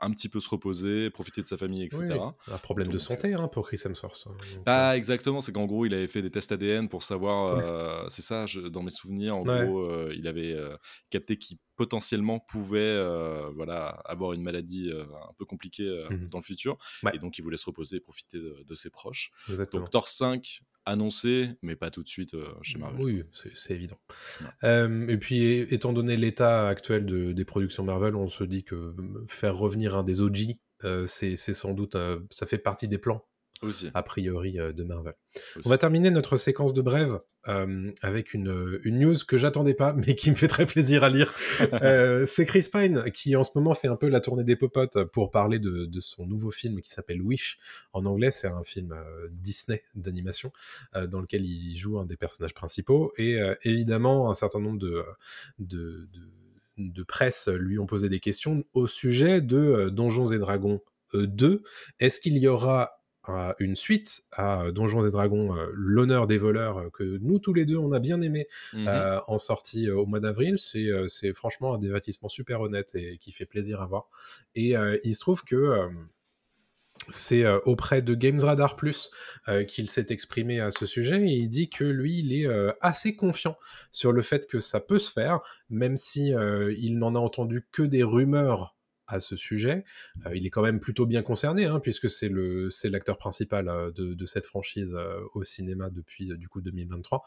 [0.00, 2.18] un petit peu se reposer, profiter de sa famille, etc.
[2.48, 4.28] Un problème de santé hein, pour Chris Hemsworth.
[4.64, 8.46] Bah, exactement, c'est qu'en gros, il avait fait des tests ADN pour savoir, c'est ça,
[8.70, 10.56] dans mes souvenirs, en gros, il avait
[11.10, 12.98] capté qu'il potentiellement pouvait
[13.54, 16.76] voilà, avoir une maladie un peu compliquée mmh dans le futur.
[17.12, 19.30] Et donc, il voulait se reposer et profiter de, ses proches.
[19.72, 23.00] Donc, Thor 5 annoncé, mais pas tout de suite chez Marvel.
[23.00, 23.22] Oui,
[23.54, 23.98] c'est évident.
[24.62, 28.94] et puis, étant donné l'état actuel de, des productions Marvel, on se dit que
[29.28, 30.58] faire revenir un des OG,
[31.06, 31.96] c'est sans doute,
[32.30, 33.27] ça fait partie des plans
[33.62, 33.90] aussi.
[33.94, 35.14] a priori euh, de Marvel.
[35.64, 39.92] On va terminer notre séquence de brève euh, avec une, une, news que j'attendais pas,
[39.94, 41.32] mais qui me fait très plaisir à lire.
[41.82, 45.02] euh, c'est Chris Pine qui en ce moment fait un peu la tournée des popotes
[45.04, 47.58] pour parler de, de son nouveau film qui s'appelle Wish.
[47.92, 50.52] En anglais, c'est un film euh, Disney d'animation
[51.08, 53.12] dans lequel il joue un des personnages principaux.
[53.16, 55.04] Et évidemment, un certain nombre de,
[55.58, 56.20] de, de
[56.78, 60.80] de presse lui ont posé des questions au sujet de Donjons et Dragons
[61.12, 61.62] 2.
[61.98, 62.97] Est-ce qu'il y aura
[63.58, 67.64] une suite à Donjons et Dragons, euh, l'honneur des voleurs, euh, que nous tous les
[67.64, 70.56] deux on a bien aimé mmh euh, en sortie au mois d'avril.
[70.58, 74.08] C'est franchement un divertissement super honnête et qui fait plaisir à voir.
[74.54, 75.88] Et il se trouve que
[77.10, 79.10] c'est auprès de Games Radar Plus
[79.68, 82.48] qu'il s'est exprimé à ce sujet et il dit que lui, il est
[82.80, 83.56] assez confiant
[83.92, 86.32] sur le fait que ça peut se faire, même si
[86.78, 88.77] il n'en a entendu que des rumeurs
[89.08, 89.84] à ce sujet.
[90.26, 93.68] Euh, il est quand même plutôt bien concerné, hein, puisque c'est le c'est l'acteur principal
[93.68, 97.24] euh, de, de, cette franchise euh, au cinéma depuis du coup 2023.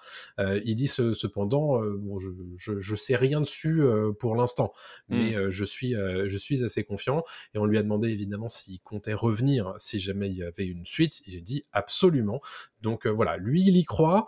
[0.64, 3.82] il dit cependant, bon, je, je, je, sais rien dessus
[4.20, 4.74] pour l'instant,
[5.10, 5.50] mais mmh.
[5.50, 7.24] je suis je suis assez confiant.
[7.56, 10.86] Et on lui a demandé évidemment s'il comptait revenir si jamais il y avait une
[10.86, 11.22] suite.
[11.26, 12.42] Il a dit absolument.
[12.82, 14.28] Donc voilà, lui il y croit.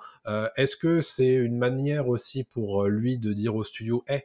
[0.56, 4.24] Est-ce que c'est une manière aussi pour lui de dire au studio, hé,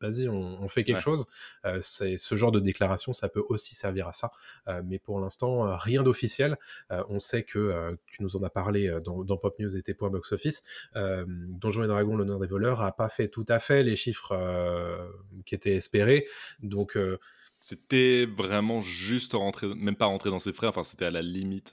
[0.00, 1.26] vas-y, on, fait quelque chose.
[1.64, 4.32] Euh, c'est ce genre de déclaration, ça peut aussi servir à ça.
[4.68, 6.58] Euh, mais pour l'instant, euh, rien d'officiel.
[6.90, 10.32] on sait que tu nous en as parlé dans, Pop News et tes points box
[10.32, 10.62] office.
[10.94, 14.34] Donjons et Dragons, l'honneur des voleurs, a pas fait tout à fait les chiffres
[15.46, 16.26] qui étaient espérés.
[16.62, 16.98] Donc
[17.58, 20.66] c'était vraiment juste rentrer, même pas rentrer dans ses frais.
[20.66, 21.72] Enfin, c'était à la limite.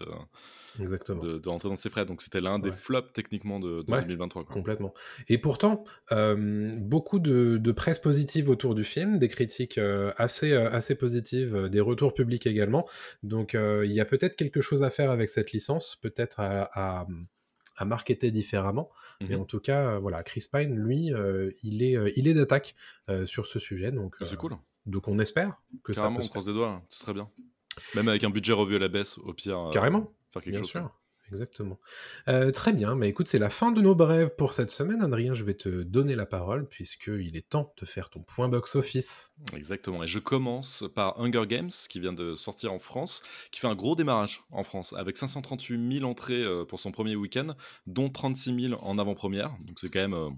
[0.79, 1.23] Exactement.
[1.23, 2.05] de, rentrer dans ses frais.
[2.05, 4.45] Donc c'était l'un des flops techniquement de, 2023.
[4.45, 4.93] Complètement.
[5.27, 10.69] Et pourtant, euh, beaucoup de, presse positive autour du film, des critiques euh, assez, euh,
[10.71, 12.87] assez positives, des retours publics également.
[13.23, 17.05] Donc il y a peut-être quelque chose à faire avec cette licence, peut-être à,
[17.79, 18.89] à, marketer différemment.
[19.21, 21.11] Mais mmh en tout cas, voilà, Chris Pine, lui,
[21.63, 22.75] il est, il est d'attaque
[23.25, 23.91] sur ce sujet.
[23.91, 24.57] Donc, c'est cool.
[24.85, 27.29] Donc on espère que ça peut on croise des doigts, ce serait bien.
[27.95, 29.69] Même avec un budget revu à la baisse, au pire.
[29.71, 30.11] Carrément
[30.45, 30.91] bien sûr.
[31.31, 31.77] Exactement.
[32.29, 35.01] Euh, très bien, mais écoute, c'est la fin de nos brèves pour cette semaine.
[35.01, 39.33] Adrien, je vais te donner la parole puisqu'il est temps de faire ton point box-office.
[39.53, 43.67] Exactement, et je commence par Hunger Games qui vient de sortir en France, qui fait
[43.67, 47.55] un gros démarrage en France avec 538 000 entrées euh, pour son premier week-end,
[47.87, 49.51] dont 36 000 en avant-première.
[49.65, 50.29] Donc c'est quand même euh,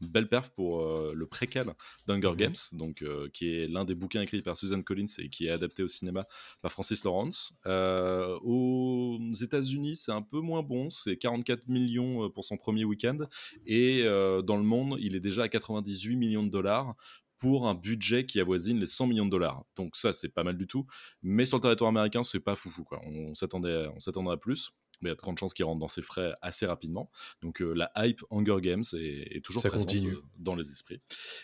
[0.00, 1.74] belle perf pour euh, le préquel
[2.06, 2.36] d'Hunger mhm.
[2.36, 5.50] Games, donc, euh, qui est l'un des bouquins écrits par Susan Collins et qui est
[5.50, 6.26] adapté au cinéma
[6.62, 7.54] par Francis Lawrence.
[7.66, 13.18] Euh, aux États-Unis, c'est un peu moins bon, c'est 44 millions pour son premier week-end,
[13.66, 16.94] et dans le monde, il est déjà à 98 millions de dollars
[17.38, 19.64] pour un budget qui avoisine les 100 millions de dollars.
[19.76, 20.86] Donc ça, c'est pas mal du tout.
[21.22, 22.84] Mais sur le territoire américain, c'est pas foufou.
[22.84, 23.00] Quoi.
[23.04, 23.88] On s'attendait
[24.30, 26.66] à plus mais il y a de grandes chances qu'il rentre dans ses frais assez
[26.66, 27.10] rapidement.
[27.42, 31.00] Donc euh, la hype Hunger Games est, toujours présente euh, dans les esprits.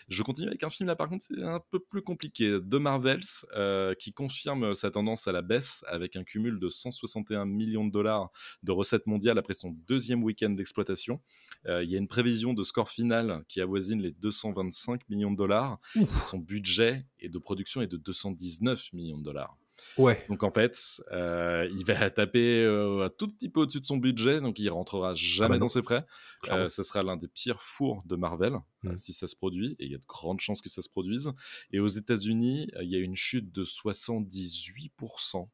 [0.07, 3.21] Je continue avec un film là par contre c'est un peu plus compliqué de Marvels
[3.55, 7.91] euh, qui confirme sa tendance à la baisse avec un cumul de 161 millions de
[7.91, 8.31] dollars
[8.63, 11.21] de recettes mondiales après son deuxième week-end d'exploitation.
[11.65, 15.79] il y a une prévision de score final qui avoisine les 225 millions de dollars.
[16.21, 19.57] Son budget et de production est de 219 millions de dollars.
[19.97, 20.23] Ouais.
[20.29, 23.97] Donc en fait, euh, il va taper euh, un tout petit peu au-dessus de son
[23.97, 26.05] budget, donc il rentrera jamais ah bah dans ses frais.
[26.49, 28.97] Euh, ce sera l'un des pires fours de Marvel mmh.
[28.97, 31.31] si ça se produit, et il y a de grandes chances que ça se produise.
[31.71, 35.47] Et aux États-Unis, il y a une chute de 78%.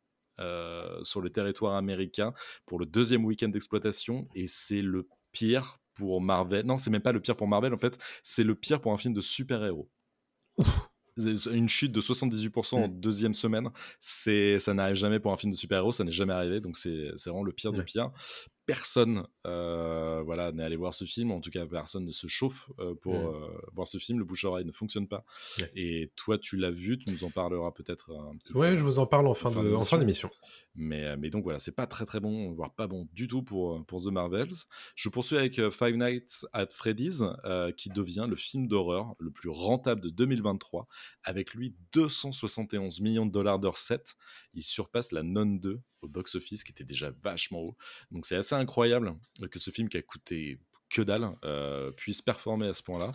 [1.04, 2.34] sur le territoire américain
[2.66, 6.66] pour le deuxième week-end d'exploitation et c'est le pire pour Marvel.
[6.66, 8.98] Non, c'est même pas le pire pour Marvel en fait, c'est le pire pour un
[8.98, 9.90] film de super-héros
[11.18, 13.00] une chute de 78% en mm.
[13.00, 13.70] deuxième semaine,
[14.00, 17.12] c'est ça n'arrive jamais pour un film de super-héros, ça n'est jamais arrivé, donc c'est
[17.26, 18.12] vraiment le pire du pire.
[18.74, 22.70] Personne euh, voilà, n'est allé voir ce film, en tout cas personne ne se chauffe
[22.80, 23.34] euh, pour Mm.
[23.34, 25.26] euh, voir ce film, le bouche-oreille ne fonctionne pas.
[25.58, 25.72] Ouais.
[25.76, 28.60] Et toi, tu l'as vu, tu nous en parleras peut-être un petit peu.
[28.60, 30.30] Ouais, je vous en parle en fin de- en fin d'émission.
[30.76, 33.84] Mais, mais donc voilà, c'est pas très très bon, voire pas bon du tout pour,
[33.88, 34.54] pour The Marvels.
[34.96, 37.24] Je poursuis avec Five Nights at Freddy's,
[37.76, 40.88] qui devient le film d'horreur le plus rentable de 2023,
[41.24, 44.16] avec lui 271 millions de dollars de recettes.
[44.54, 47.78] Il surpasse la Non 2 au box-office, qui était déjà vachement haut.
[48.12, 49.16] Donc c'est assez incroyable
[49.52, 53.12] que ce film qui a coûté que dalle euh, puisse performer à ce point-là.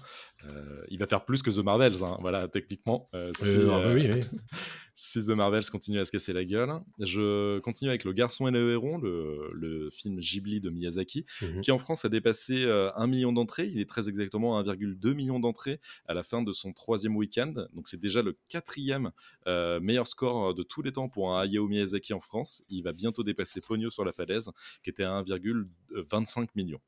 [0.49, 3.09] Euh, il va faire plus que The Marvels, hein, voilà, techniquement.
[3.15, 4.21] euh, si, ah bah oui, oui.
[4.95, 6.71] si The Marvels continue à se casser la gueule.
[7.01, 11.61] Je continue avec Le Garçon et le Héron, le, le film Ghibli de Miyazaki, Mhm.
[11.63, 13.67] qui en France a dépassé euh, 1 million d'entrées.
[13.67, 17.53] Il est très exactement à 1,2 million d'entrées à la fin de son troisième week-end.
[17.73, 19.11] Donc c'est déjà le quatrième
[19.47, 22.63] meilleur score de tous les temps pour un Hayao Miyazaki en France.
[22.69, 24.51] Il va bientôt dépasser Pogno sur la falaise,
[24.83, 26.79] qui était à 1,25 million.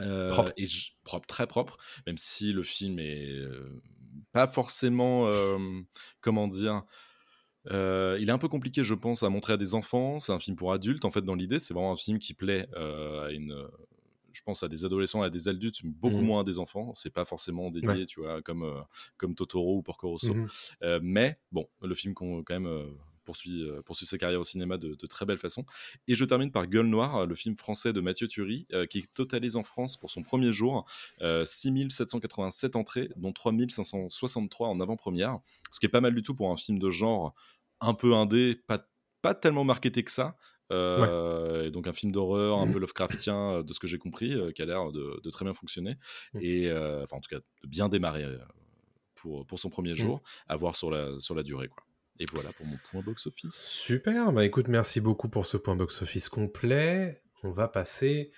[0.00, 0.52] Euh, Propre.
[0.56, 0.66] Et
[1.04, 3.82] propre, très propre, même si le film est euh,
[4.32, 5.58] pas forcément, euh,
[6.20, 6.84] comment dire,
[7.70, 10.20] euh, il est un peu compliqué, je pense, à montrer à des enfants.
[10.20, 11.58] C'est un film pour adultes, en fait, dans l'idée.
[11.58, 13.54] C'est vraiment un film qui plaît euh, à une.
[14.32, 16.26] Je pense à des adolescents à des adultes, mais beaucoup Mhm.
[16.26, 16.94] moins à des enfants.
[16.94, 18.06] C'est pas forcément dédié, Ouais.
[18.06, 18.80] tu vois, comme, euh,
[19.16, 20.32] comme Totoro ou Porco Rosso.
[20.82, 22.66] Euh, mais bon, le film qu'on quand même
[23.28, 25.66] poursuit, euh, poursuit sa carrière au cinéma de, de très belle façon.
[26.06, 29.56] Et je termine par Gueule Noire, le film français de Mathieu Turi, euh, qui totalise
[29.56, 30.86] en France pour son premier jour
[31.20, 36.50] euh, 6787 entrées, dont 3563 en avant-première, ce qui est pas mal du tout pour
[36.50, 37.34] un film de genre
[37.82, 38.88] un peu indé, pas,
[39.20, 40.36] pas tellement marketé que ça.
[40.72, 44.32] Euh, et donc un film d'horreur un peu Lovecraftien euh, de ce que j'ai compris
[44.34, 45.96] euh, qui a l'air de, de très bien fonctionner
[46.40, 48.36] et euh, enfin en tout cas de bien démarrer euh,
[49.14, 51.82] pour, pour son premier jour à voir sur la, sur la durée quoi.
[52.20, 53.54] Et voilà pour mon point box-office.
[53.54, 57.22] Super, bah écoute, merci beaucoup pour ce point box-office complet.
[57.44, 58.32] On va passer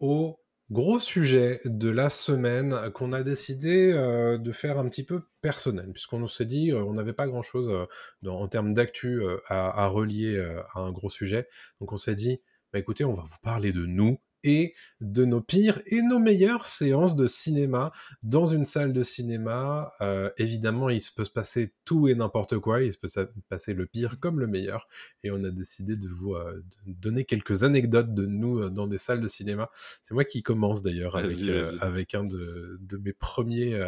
[0.00, 0.38] au
[0.70, 5.92] gros sujet de la semaine qu'on a décidé euh, de faire un petit peu personnel,
[5.92, 10.38] puisqu'on s'est dit euh, on n'avait pas grand-chose euh, en termes d'actu à, relier
[10.74, 11.46] à un gros sujet.
[11.80, 12.40] Donc on s'est dit,
[12.72, 16.64] bah écoutez, on va vous parler de nous et de nos pires et nos meilleures
[16.64, 19.92] séances de cinéma dans une salle de cinéma.
[20.00, 22.82] Euh, évidemment, il se peut se passer tout et n'importe quoi.
[22.82, 24.88] Il se peut se passer le pire comme le meilleur.
[25.22, 28.86] Et on a décidé de vous euh, de donner quelques anecdotes de nous euh, dans
[28.86, 29.70] des salles de cinéma.
[30.02, 31.36] C'est moi qui commence d'ailleurs avec,
[31.80, 33.78] avec un de, de mes premiers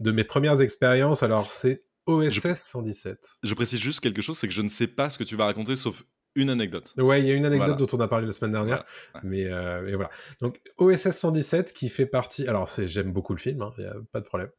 [0.00, 1.22] de mes premières expériences.
[1.22, 3.38] Alors c'est OSS 117.
[3.42, 5.46] Je précise juste quelque chose, c'est que je ne sais pas ce que tu vas
[5.46, 6.92] raconter sauf une anecdote.
[6.98, 7.86] Ouais, il y a une anecdote Voilà.
[7.86, 9.26] dont on a parlé la semaine dernière, Voilà.
[9.28, 10.10] mais, euh, voilà.
[10.40, 12.46] Donc OSS 117 qui fait partie.
[12.48, 14.50] Alors j'aime beaucoup le film, il n'y a pas de problème.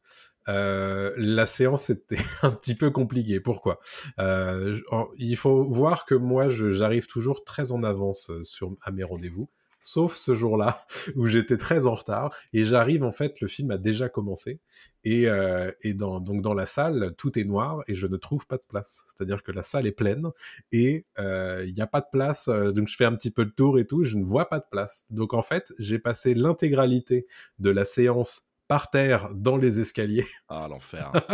[0.48, 3.40] Euh, la séance était un petit peu compliquée.
[3.40, 3.80] Pourquoi?
[4.20, 9.02] Euh, en- Il faut voir que moi, j'arrive toujours très en avance sur à mes
[9.02, 9.48] rendez-vous.
[9.88, 10.80] Sauf ce jour-là
[11.14, 14.58] où j'étais très en retard et j'arrive en fait le film a déjà commencé
[15.04, 18.48] et, euh, et dans, donc dans la salle tout est noir et je ne trouve
[18.48, 19.04] pas de place.
[19.06, 20.26] C'est-à-dire que la salle est pleine
[20.72, 22.48] et euh, il n'y a pas de place.
[22.48, 24.58] euh, donc je fais un petit peu de tour et tout, je ne vois pas
[24.58, 25.06] de place.
[25.10, 27.28] Donc en fait j'ai passé l'intégralité
[27.60, 30.26] de la séance par terre dans les escaliers.
[30.48, 31.12] Ah l'enfer.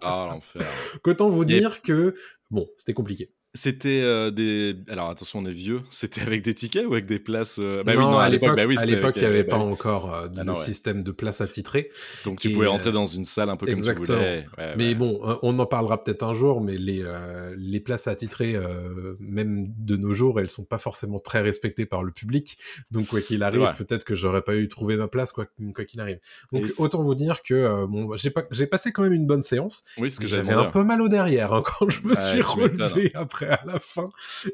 [0.00, 0.68] ah l'enfer.
[1.02, 2.14] Qu'autant vous Et- dire que
[2.52, 3.32] bon c'était compliqué.
[3.52, 4.76] C'était euh, des.
[4.88, 5.80] Alors attention, on est vieux.
[5.90, 8.54] C'était avec des tickets ou avec des places euh, Bah oui, non, non, à l'époque,
[8.56, 10.58] bah oui, à l'époque, il n'y avait bah pas encore euh, de Ah non, le
[10.58, 10.64] ouais.
[10.64, 11.90] système de place attitrée.
[12.24, 14.06] Donc tu Et, pouvais euh, rentrer dans une salle un peu comme exactement.
[14.06, 14.46] tu voulais.
[14.56, 14.94] Ouais, Mais ouais.
[14.94, 19.16] bon, euh, on en parlera peut-être un jour, mais les, euh, les places attitrées, euh,
[19.18, 22.56] même de nos jours, elles sont pas forcément très respectées par le public.
[22.92, 26.00] Donc, quoi qu'il arrive, peut-être que j'aurais pas eu trouvé ma place, quoi quoi qu'il
[26.00, 26.20] arrive.
[26.52, 29.26] Donc, Et autant vous dire que euh, bon, j'ai pas, j'ai passé quand même une
[29.26, 29.82] bonne séance.
[29.98, 30.72] Oui, ce que j'avais J'avais un demandé.
[30.72, 32.80] peu mal au derrière hein, quand je me suis m'étonnes.
[32.80, 34.06] relevé après à la fin.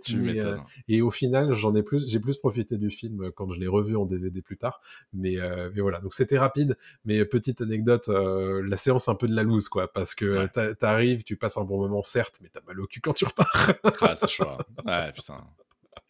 [0.05, 0.57] Tu Mais, euh,
[0.89, 3.97] et au final, j'en ai plus, j'ai plus profité du film quand je l'ai revu
[3.97, 4.81] en DVD plus tard.
[5.13, 6.77] Mais, euh, mais voilà, donc c'était rapide.
[7.05, 10.75] Mais petite anecdote, euh, la séance un peu de la loose, quoi, parce que Ouais.
[10.75, 13.47] t'arrives, tu passes un bon moment, certes, mais t'as mal au cul quand tu repars.
[14.13, 14.45] Ah, c'est chaud.
[14.49, 14.59] hein.
[14.85, 15.45] Ouais, putain.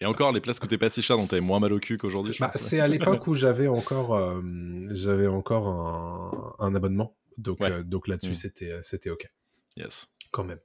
[0.00, 2.36] Et encore, les places coûtaient pas si cher, donc t'avais moins mal au cul qu'aujourd'hui.
[2.38, 4.18] Bah, c'est à l'époque où j'avais encore,
[4.90, 7.16] j'avais encore un, un abonnement.
[7.38, 7.70] Donc, Ouais.
[7.70, 8.34] euh, donc là-dessus, Mm.
[8.34, 9.30] c'était, c'était ok,
[9.76, 10.08] Yes.
[10.32, 10.58] quand même.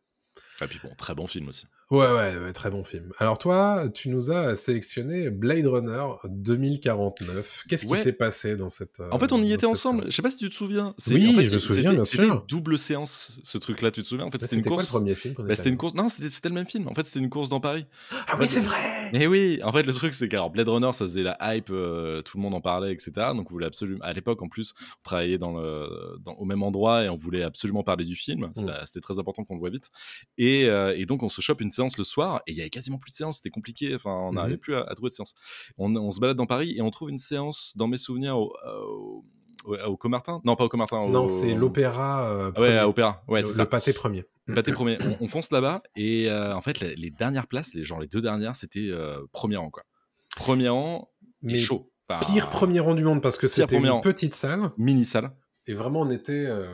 [0.63, 1.65] Et puis bon, très bon film aussi.
[1.89, 3.11] Ouais, ouais, ouais, très bon film.
[3.17, 7.63] Alors toi, tu nous as sélectionné Blade Runner 2049.
[7.67, 10.05] Qu'est-ce qui s'est passé dans cette euh, En fait, on y était ensemble.
[10.05, 10.95] Je sais pas si tu te souviens.
[11.07, 12.23] Oui, en fait, je me souviens, bien sûr.
[12.23, 14.25] une double séance, ce truc-là, tu te souviens?
[14.25, 15.93] En fait, Bah, c'était une quoi le premier film Bah, était c'était une course.
[15.95, 16.87] Non, c'était le même film.
[16.87, 17.85] En fait, c'était une course dans Paris.
[18.27, 18.77] Ah oui, c'est vrai
[19.13, 22.21] Et oui, en fait, le truc, c'est qu'alors Blade Runner, ça faisait la hype, euh,
[22.21, 23.11] tout le monde en parlait, etc.
[23.35, 23.99] Donc, on voulait absolument.
[24.01, 27.43] À l'époque, en plus, on travaillait dans le, dans- au même endroit et on voulait
[27.43, 28.49] absolument parler du film.
[28.55, 28.75] C'était Mm.
[28.85, 29.89] c'était très important qu'on le voit vite.
[30.37, 32.69] Et, euh, et donc, on se chope une séance le soir et il y avait
[32.69, 33.95] quasiment plus de séance, c'était compliqué.
[33.95, 34.35] Enfin, on Mhm.
[34.35, 35.33] n'arrivait plus à, à trouver de séance.
[35.77, 38.53] On, on se balade dans Paris et on trouve une séance dans mes souvenirs au,
[38.85, 39.25] au,
[39.65, 40.41] au- au Comartin.
[40.43, 40.99] Non, pas au Comartin.
[40.99, 42.27] au- Non, c'est l'opéra.
[42.29, 43.23] euh, Ouais, à Opéra.
[43.27, 43.65] Ouais, le, c'est le ça.
[43.65, 44.25] pâté premier.
[44.53, 44.97] Pâté premier.
[45.01, 48.07] On, on fonce là-bas et euh, en fait, les, les dernières places, les, genre les
[48.07, 49.83] deux dernières, c'était euh, premier rang quoi.
[50.35, 51.09] Premier rang
[51.43, 51.91] et Mais chaud.
[52.09, 54.01] Enfin, pire premier rang du monde parce que c'était une rang.
[54.01, 55.31] petite salle Mini salle.
[55.67, 56.67] et vraiment on était euh,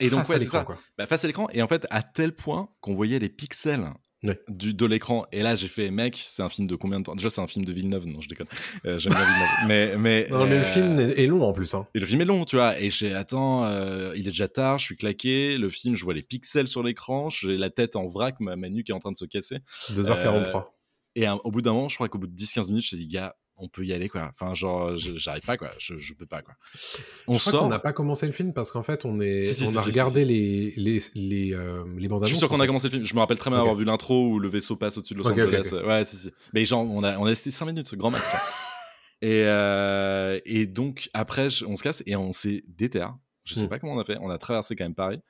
[0.00, 0.64] Et donc, face ouais, à l'écran.
[0.64, 0.78] quoi.
[0.96, 3.88] Bah, face à l'écran et en fait à tel point qu'on voyait les pixels
[4.24, 4.36] Ouais.
[4.48, 7.14] du, de l'écran et là j'ai fait mec c'est un film de combien de temps?
[7.14, 8.48] Déjà c'est un film de Villeneuve non je déconne
[8.84, 11.72] Euh, j'aime bien Villeneuve mais mais, Non, mais euh, le film est, long en plus.
[11.74, 11.86] Hein.
[11.94, 14.80] et le film est long tu vois et j'ai attends euh, il est déjà tard
[14.80, 18.08] je suis claqué le film je vois les pixels sur l'écran j'ai la tête en
[18.08, 19.58] vrac ma, ma nuque est en train de se casser
[19.92, 20.64] 2h43.
[21.14, 23.06] et euh, au bout d'un moment je crois qu'au bout de 10-15 minutes me dit
[23.06, 26.42] gars on peut y aller quoi enfin genre j'arrive pas quoi je, je peux pas
[26.42, 26.54] quoi
[27.26, 29.42] on je crois sort qu'on n'a pas commencé le film parce qu'en fait on est
[29.42, 32.48] Si, si, on si, a regardé les les les euh, les bandes Je suis sûr
[32.48, 33.04] qu'on a commencé le film.
[33.04, 33.62] Je me rappelle très bien Ok.
[33.62, 35.70] avoir vu l'intro où le vaisseau passe au-dessus de Los Angeles.
[35.84, 36.30] Ouais, si, si.
[36.54, 38.24] Mais genre, on a, on a resté 5 minutes, grand max.
[39.22, 43.16] et, euh, et donc, après, on se casse et on s'est déterre.
[43.44, 43.68] Je sais Hmm.
[43.68, 44.16] pas comment on a fait.
[44.20, 45.20] On a traversé quand même Paris.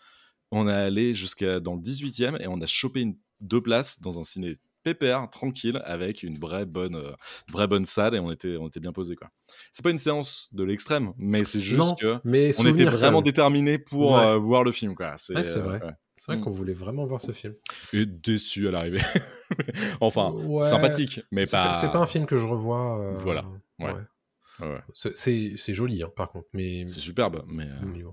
[0.51, 4.01] On est allé jusqu'à dans le 18 e et on a chopé une, deux places
[4.01, 4.55] dans un ciné
[4.95, 7.13] pépère, tranquille, avec une vraie bonne, euh,
[7.53, 9.29] vraie bonne salle et on était, on était bien posé quoi.
[9.73, 13.19] C'est pas une séance de l'extrême, mais c'est juste non, que mais on était vraiment
[13.19, 13.25] même.
[13.25, 14.27] déterminés pour Ouais.
[14.27, 15.15] euh, voir le film quoi.
[15.17, 15.83] C'est euh, vrai.
[15.85, 15.93] ouais.
[16.17, 17.55] C'est vrai qu'on voulait vraiment voir ce film.
[17.93, 19.01] et déçu à l'arrivée.
[20.01, 20.65] enfin, Ouais.
[20.65, 21.73] sympathique, mais pas.
[21.75, 23.01] c'est pas un film que je revois.
[23.01, 23.45] euh, Voilà.
[23.79, 23.93] Ouais.
[24.61, 24.81] ouais.
[24.95, 26.49] C'est- joli, hein, par contre.
[26.53, 27.67] Mais C'est superbe, mais.
[27.67, 28.11] euh,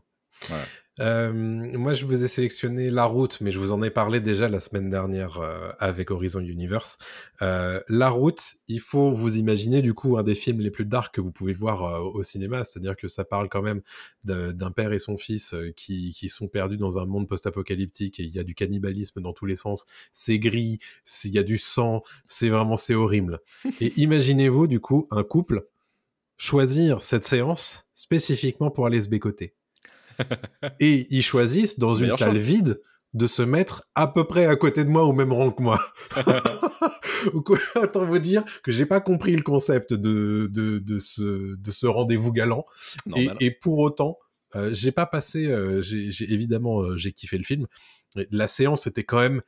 [1.02, 4.48] Euh, moi, je vous ai sélectionné La Route, mais je vous en ai parlé déjà
[4.48, 6.98] la semaine dernière euh, avec Horizon Universe.
[7.42, 11.14] Euh, la Route, il faut vous imaginer du coup un des films les plus dark
[11.14, 13.82] que vous pouvez voir au cinéma, c'est-à-dire que ça parle quand même
[14.24, 18.34] d'un père et son fils qui, qui sont perdus dans un monde post-apocalyptique et il
[18.34, 19.86] y a du cannibalisme dans tous les sens.
[20.14, 20.80] C'est gris,
[21.26, 23.42] il y a du sang, c'est vraiment c'est horrible.
[23.82, 25.68] Et imaginez-vous du coup un couple
[26.38, 29.54] choisir cette séance spécifiquement pour aller se bécoter.
[30.80, 32.40] Et ils choisissent dans une salle choix.
[32.40, 32.82] vide
[33.14, 35.80] de se mettre à peu près à côté de moi au même rang que moi.
[37.76, 41.88] Autant vous dire que j'ai pas compris le concept de, de, de ce, de ce
[41.88, 42.66] rendez-vous galant.
[43.16, 43.38] Et, normal.
[43.40, 44.18] et pour autant,
[44.56, 45.48] euh, j'ai pas passé.
[45.48, 47.68] euh, j'ai évidemment, euh, j'ai kiffé le film.
[48.32, 49.42] La séance était quand même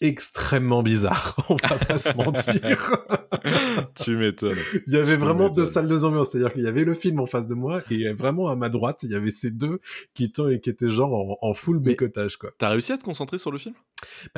[0.00, 1.36] extrêmement bizarre.
[1.48, 2.54] On va pas se mentir.
[3.94, 4.56] tu m'étonnes.
[4.86, 7.20] Il y avait Tu vraiment deux salles de ambiance, c'est-à-dire qu'il y avait le film
[7.20, 9.80] en face de moi et vraiment à ma droite, il y avait ces deux
[10.14, 12.50] qui étaient, qui étaient genre en, en full Mais- bécotage quoi.
[12.58, 13.74] T'as réussi à te concentrer sur le film?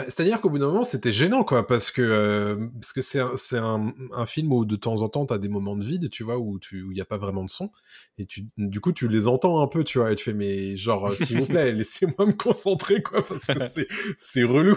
[0.09, 3.35] C'est-à-dire qu'au bout d'un moment, c'était gênant quoi, parce que euh, parce que c'est un,
[3.53, 6.39] un, un film où de temps en temps t'as des moments de vide, tu vois,
[6.39, 7.71] où il y a pas vraiment de son
[8.19, 10.77] et tu du coup tu les entends un peu, tu vois, et tu fais mais
[10.77, 13.85] genre euh, s'il vous plaît laissez-moi me concentrer quoi, parce que
[14.17, 14.77] c'est relou.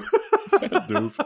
[0.90, 1.18] De ouf.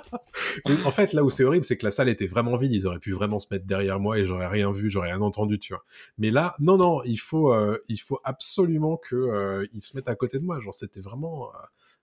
[0.67, 2.73] Mais en fait, là où c'est horrible, c'est que la salle était vraiment vide.
[2.73, 5.60] Ils auraient pu vraiment se mettre derrière moi et j'aurais rien vu, j'aurais rien entendu,
[5.60, 5.84] tu vois.
[6.17, 10.10] Mais là, non, non, il faut, euh, il faut absolument que euh, ils se mettent
[10.10, 10.60] à côté de moi.
[10.60, 11.49] Genre, c'était vraiment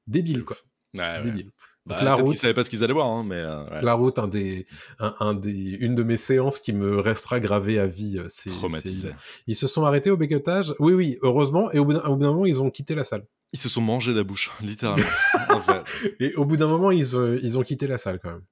[0.07, 0.57] débile, quoi.
[0.95, 1.21] Ouais, ouais.
[1.23, 1.51] Débile.
[1.87, 3.37] Bah, la route, qu'ils savaient pas ce qu'ils allaient voir, hein, mais.
[3.37, 3.81] euh, ouais.
[3.83, 4.67] la route, un des,
[4.99, 5.51] un, un des,
[5.81, 8.19] une de mes séances qui me restera gravée à vie.
[8.19, 9.13] euh, C'est, Traumatisé.
[9.47, 10.75] Ils se sont arrêtés au bécotage.
[10.79, 11.71] Oui, oui, heureusement.
[11.73, 13.25] Et au bout d'un moment, ils ont quitté la salle.
[13.53, 15.05] Ils se sont mangés la bouche, littéralement.
[15.49, 16.15] en fait.
[16.21, 18.45] Et au bout d'un moment, ils, euh, ils ont quitté la salle quand même.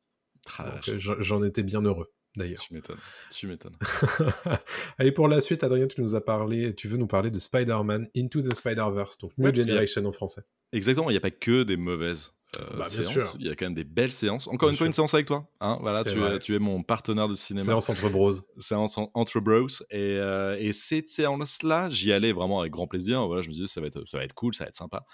[0.98, 2.60] J'en étais bien heureux, d'ailleurs.
[2.60, 2.96] Tu m'étonnes.
[3.30, 3.76] Tu m'étonnes.
[4.98, 8.08] Allez, pour la suite, Adrien, tu nous as parlé, tu veux nous parler de Spider-Man
[8.16, 10.42] Into the Spider-Verse, donc New Ouais, a- Generation en français.
[10.72, 13.12] Exactement, il n'y a pas que des mauvaises euh, Bah, bien séances.
[13.12, 13.36] sûr.
[13.40, 14.46] Il y a quand même des belles séances.
[14.48, 15.48] Encore Bien une fois, une séance avec toi.
[15.60, 17.64] Hein voilà, tu es, tu es mon partenaire de cinéma.
[17.66, 18.32] Séance entre bros.
[18.58, 22.86] séance en- entre bros et, euh, et cette séance là j'y allais vraiment avec grand
[22.86, 24.76] plaisir voilà je me disais ça va être ça va être cool ça va être
[24.76, 25.04] sympa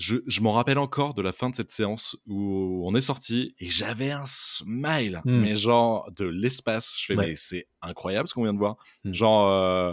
[0.00, 3.54] je, je m'en rappelle encore de la fin de cette séance où on est sorti
[3.58, 5.40] et j'avais un smile Mm.
[5.40, 7.26] mais genre de l'espace je fais Ouais.
[7.28, 9.12] mais c'est incroyable ce qu'on vient de voir Mm.
[9.12, 9.92] genre euh,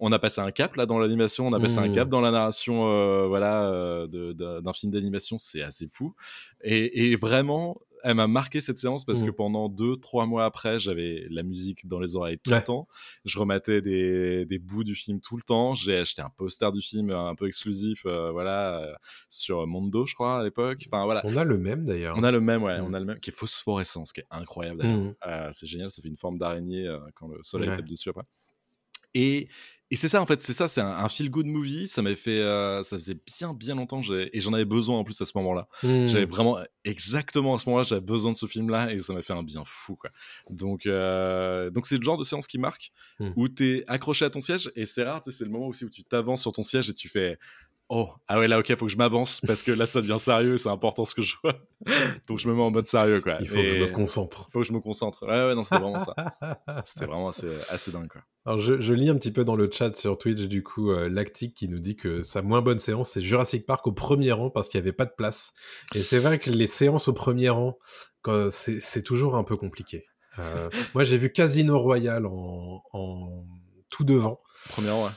[0.00, 1.94] on a passé un cap là dans l'animation on a passé un Mm.
[1.94, 4.06] cap dans la narration euh, voilà euh,
[4.62, 6.14] d'un film d'animation c'est assez fou
[6.62, 10.78] et, et vraiment elle m'a marqué cette séance parce que pendant deux, trois mois après,
[10.78, 12.58] j'avais la musique dans les oreilles tout Ouais.
[12.58, 12.88] le temps.
[13.24, 15.74] Je rematais des, des bouts du film tout le temps.
[15.74, 18.92] J'ai acheté un poster du film un peu exclusif, euh, voilà, euh,
[19.28, 20.82] sur Mondo, je crois, à l'époque.
[20.86, 21.22] Enfin, voilà.
[21.24, 22.14] On a le même d'ailleurs.
[22.18, 22.84] On a le même, ouais, Mm.
[22.84, 24.98] on a le même, qui est phosphorescent, ce qui est incroyable d'ailleurs.
[24.98, 25.14] Mm.
[25.26, 27.76] Euh, c'est génial, ça fait une forme d'araignée euh, quand le soleil Ouais.
[27.76, 28.22] tape dessus après.
[29.14, 29.48] Et,
[29.90, 31.88] et c'est ça en fait, c'est ça, c'est un, un feel good movie.
[31.88, 35.20] Ça m'a fait, euh, ça faisait bien bien longtemps et j'en avais besoin en plus
[35.20, 35.66] à ce moment-là.
[36.08, 39.32] J'avais vraiment exactement à ce moment-là, j'avais besoin de ce film-là et ça m'a fait
[39.32, 40.10] un bien fou quoi.
[40.50, 43.30] Donc euh, donc c'est le genre de séance qui marque Mm.
[43.34, 46.04] où t'es accroché à ton siège et c'est rare, c'est le moment aussi où tu
[46.04, 47.36] t'avances sur ton siège et tu fais
[47.90, 50.58] Oh, ah ouais, là, ok, faut que je m'avance parce que là, ça devient sérieux,
[50.58, 51.54] c'est important ce que je vois.
[52.28, 53.38] Donc, je me mets en mode sérieux, quoi.
[53.40, 54.46] Il faut que je me concentre.
[54.48, 55.26] Il faut que je me concentre.
[55.26, 56.14] Ouais, ouais, non, c'était vraiment ça.
[56.84, 58.20] C'était vraiment assez, assez, dingue, quoi.
[58.44, 61.08] Alors, je, je, lis un petit peu dans le chat sur Twitch, du coup, euh,
[61.08, 64.50] Lactic qui nous dit que sa moins bonne séance, c'est Jurassic Park au premier rang
[64.50, 65.54] parce qu'il n'y avait pas de place.
[65.94, 67.78] Et c'est vrai que les séances au premier rang,
[68.50, 70.04] c'est toujours un peu compliqué.
[70.38, 73.44] Euh, moi, j'ai vu Casino Royale en, en
[73.90, 74.40] tout devant.
[74.70, 75.10] Premièrement, ouais.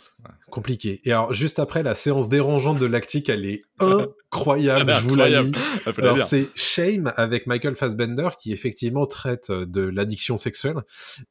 [0.49, 1.01] Compliqué.
[1.03, 5.29] Et alors, juste après, la séance dérangeante de Lactique, elle est incroyable, je vous la
[5.29, 5.51] lis.
[5.97, 10.81] Alors, c'est Shame avec Michael Fassbender qui effectivement traite euh, de l'addiction sexuelle.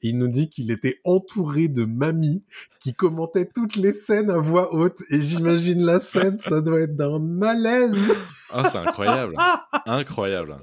[0.03, 2.45] il nous dit qu'il était entouré de mamies
[2.81, 5.03] qui commentaient toutes les scènes à voix haute.
[5.11, 8.15] Et j'imagine la scène, ça doit être d'un malaise.
[8.53, 9.37] Ah, c'est incroyable.
[9.87, 10.57] incroyable.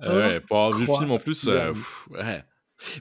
[0.00, 1.72] ouais, pour avoir vu le film en plus, euh,
[2.10, 2.44] ouais.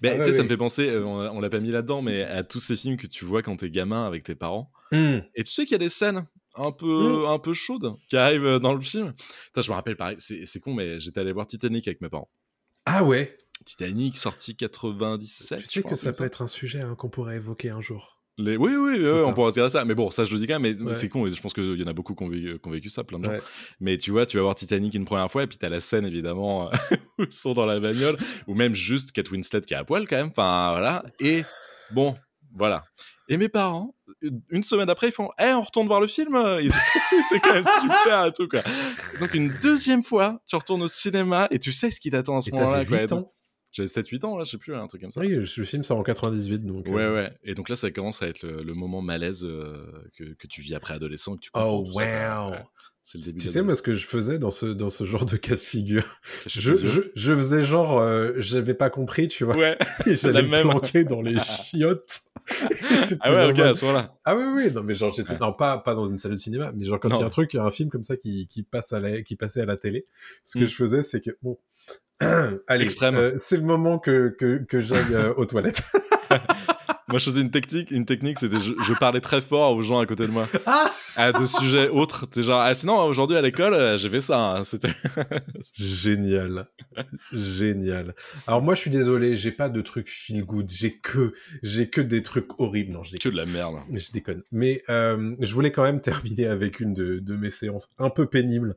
[0.01, 2.23] Mais ah tu sais, ça me fait penser, euh, on, l'a pas mis là-dedans, mais
[2.23, 4.71] à tous ces films que tu vois quand t'es gamin avec tes parents.
[4.91, 5.19] Mmh.
[5.36, 6.25] Et tu sais qu'il y a des scènes
[6.55, 7.25] un peu, mmh.
[7.27, 9.13] un peu chaudes qui arrivent euh, dans le film.
[9.55, 12.29] je me rappelle, pareil, c'est con, mais j'étais allé voir Titanic avec mes parents.
[12.86, 15.59] Ah ouais Titanic, sorti 97.
[15.59, 18.20] Tu sais que ça peut être un sujet hein, qu'on pourrait évoquer un jour.
[18.38, 19.86] Oui, oui, on pourrait se dire ça.
[19.86, 21.27] Mais bon, ça, je le dis quand même, mais c'est con.
[21.27, 23.38] je pense qu'il y en a beaucoup qui ont, vécu, ça, plein de gens.
[23.79, 26.05] Mais tu vois, tu vas voir Titanic une première fois, et puis t'as la scène,
[26.05, 26.69] évidemment,
[27.19, 28.15] où ils sont dans la bagnole,
[28.47, 30.29] ou même juste Kate Winslet qui est à poil, quand même.
[30.29, 31.03] Enfin, voilà.
[31.19, 31.43] Et
[31.91, 32.15] bon,
[32.55, 32.84] voilà.
[33.29, 33.95] Et mes parents,
[34.49, 36.38] une semaine après, ils font Eh, on retourne voir le film
[37.29, 38.61] C'est quand même super et tout, quoi.
[39.19, 42.41] Donc, une deuxième fois, tu retournes au cinéma et tu sais ce qui t'attend à
[42.41, 42.84] ce moment-là,
[43.72, 45.22] j'avais 7-8 ans, là, je sais plus, un truc comme ça.
[45.22, 46.86] Oui, le film sort en 98, donc.
[46.88, 47.15] Ouais, euh.
[47.15, 47.34] ouais.
[47.43, 50.76] Et donc là, ça commence à être le, moment malaise euh, que, que, tu vis
[50.76, 51.86] après adolescent, que tu comprends.
[51.86, 52.55] Oh, wow!
[53.18, 53.39] Le début.
[53.39, 55.59] Tu sais, moi, ce que je faisais dans ce, dans ce genre de cas de
[55.59, 56.05] figure,
[56.45, 59.55] je, je, je, faisais genre, euh, j'avais pas compris, tu vois.
[59.55, 59.78] Ouais.
[60.05, 62.22] J'allais me planquer dans les chiottes.
[63.20, 64.16] ah ouais, ok, à ce moment-là.
[64.26, 66.72] Ah oui, oui, non, mais genre, j'étais, non, pas, pas dans une salle de cinéma,
[66.76, 68.93] mais genre, quand il y a un truc, un film comme ça qui, qui, passe
[68.93, 70.05] à la, qui passait à la télé,
[70.43, 70.68] ce que mm.
[70.68, 71.57] je faisais, c'est que, bon,
[72.68, 75.82] Allez, euh, c'est le moment que, que, que j'aille euh, aux toilettes.
[77.12, 79.99] Moi, je faisais une technique, une technique, c'était je, je, parlais très fort aux gens
[79.99, 80.47] à côté de moi.
[80.66, 82.26] Ah à de sujets autres.
[82.26, 84.57] T'es genre, ah, sinon, aujourd'hui à l'école, euh, j'ai fait ça.
[84.57, 84.93] Hein, c'était
[85.74, 86.68] génial.
[87.34, 88.16] génial.
[88.47, 90.70] Alors, moi, je suis désolé, j'ai pas de trucs feel good.
[90.72, 91.34] J'ai que,
[91.64, 92.93] j'ai que des trucs horribles.
[92.93, 93.76] Non, je Que de la merde.
[93.91, 94.43] Je déconne.
[94.51, 98.28] Mais, euh, je voulais quand même terminer avec une de, de, mes séances un peu
[98.28, 98.76] pénibles.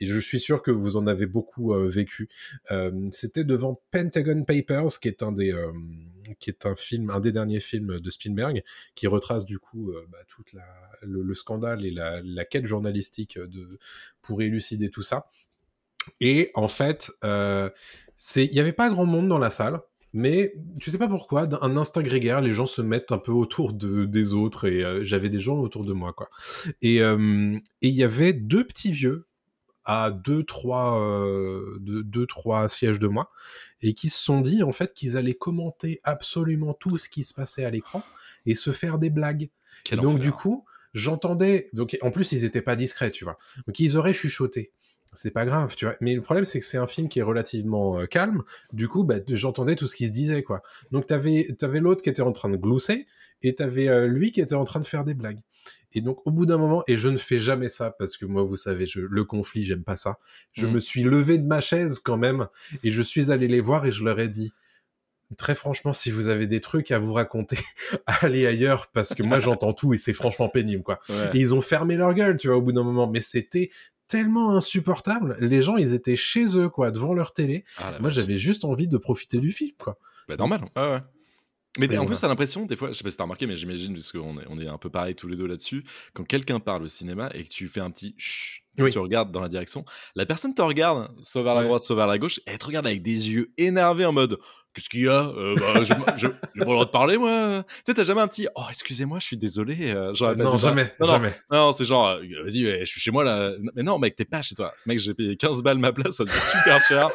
[0.00, 2.28] Et je suis sûr que vous en avez beaucoup euh, vécu.
[2.70, 5.54] Euh, c'était devant Pentagon Papers, qui est un des,
[6.38, 8.62] qui est un film, un des derniers films de Spielberg,
[8.94, 10.54] qui retrace du coup euh, bah, toute
[11.02, 13.78] le, scandale et la, la, quête journalistique de,
[14.22, 15.26] pour élucider tout ça.
[16.20, 17.70] Et en fait, euh,
[18.36, 19.80] il n'y avait pas grand monde dans la salle.
[20.12, 23.74] Mais tu sais pas pourquoi, d'un instinct grégaire, les gens se mettent un peu autour
[23.74, 26.30] de, des autres et euh, j'avais des gens autour de moi quoi.
[26.80, 29.26] Et il y avait deux petits vieux
[29.86, 33.30] à deux trois euh, deux, trois sièges de moi
[33.80, 37.32] et qui se sont dit en fait qu'ils allaient commenter absolument tout ce qui se
[37.32, 38.02] passait à l'écran
[38.44, 39.48] et se faire des blagues.
[39.90, 43.38] et donc du coup, j'entendais donc en plus ils étaient pas discrets, tu vois.
[43.66, 44.72] Donc ils auraient chuchoté.
[45.12, 45.96] C'est pas grave, tu vois.
[46.00, 48.42] Mais le problème, c'est que c'est un film qui est relativement euh, calme.
[48.72, 50.62] Du coup, bah, j'entendais tout ce qui se disait, quoi.
[50.90, 53.06] Donc, t'avais avais, l'autre qui était en train de glousser,
[53.42, 55.40] et t'avais euh, lui qui était en train de faire des blagues.
[55.96, 58.42] Et donc, au bout d'un moment, et je ne fais jamais ça parce que moi,
[58.42, 60.18] vous savez, je, le conflit, j'aime pas ça.
[60.52, 60.70] Je mmh.
[60.70, 62.48] me suis levé de ma chaise quand même
[62.84, 64.52] et je suis allé les voir et je leur ai dit,
[65.38, 67.56] très franchement, si vous avez des trucs à vous raconter,
[68.06, 71.00] allez ailleurs parce que moi, j'entends tout et c'est franchement pénible, quoi.
[71.32, 73.08] Et ils ont fermé leur gueule, tu vois, au bout d'un moment.
[73.08, 73.70] Mais c'était
[74.06, 75.38] tellement insupportable.
[75.40, 77.64] Les gens, ils étaient chez eux, quoi, devant leur télé.
[77.78, 79.98] Ah, moi, j'avais juste envie de profiter du film, quoi.
[80.28, 80.60] Bah, normal.
[80.76, 81.00] Ouais.
[81.80, 83.94] Mais en plus, t'as l'impression, des fois, je sais pas si t'as remarqué, mais j'imagine,
[83.94, 86.82] parce qu'on est, on est un peu pareil tous les deux là-dessus, quand quelqu'un parle
[86.82, 90.26] au cinéma et que tu fais un petit chut, tu regardes dans la direction, la
[90.26, 92.86] personne te regarde, soit vers la droite, soit vers la gauche, et elle te regarde
[92.86, 94.38] avec des yeux énervés en mode
[94.76, 95.22] Qu'est-ce qu'il y a?
[95.22, 95.84] Euh, bah,
[96.18, 97.64] J'ai pas le droit de parler, moi.
[97.66, 99.90] Tu sais, t'as jamais un petit Oh, excusez-moi, je suis désolé.
[99.90, 101.32] Euh, non, jamais, non, jamais.
[101.50, 103.52] Non, c'est genre euh, Vas-y, je suis chez moi là.
[103.74, 104.74] Mais non, mec, t'es pas chez toi.
[104.84, 107.08] Mec, j'ai payé 15 balles ma place, ça devient super cher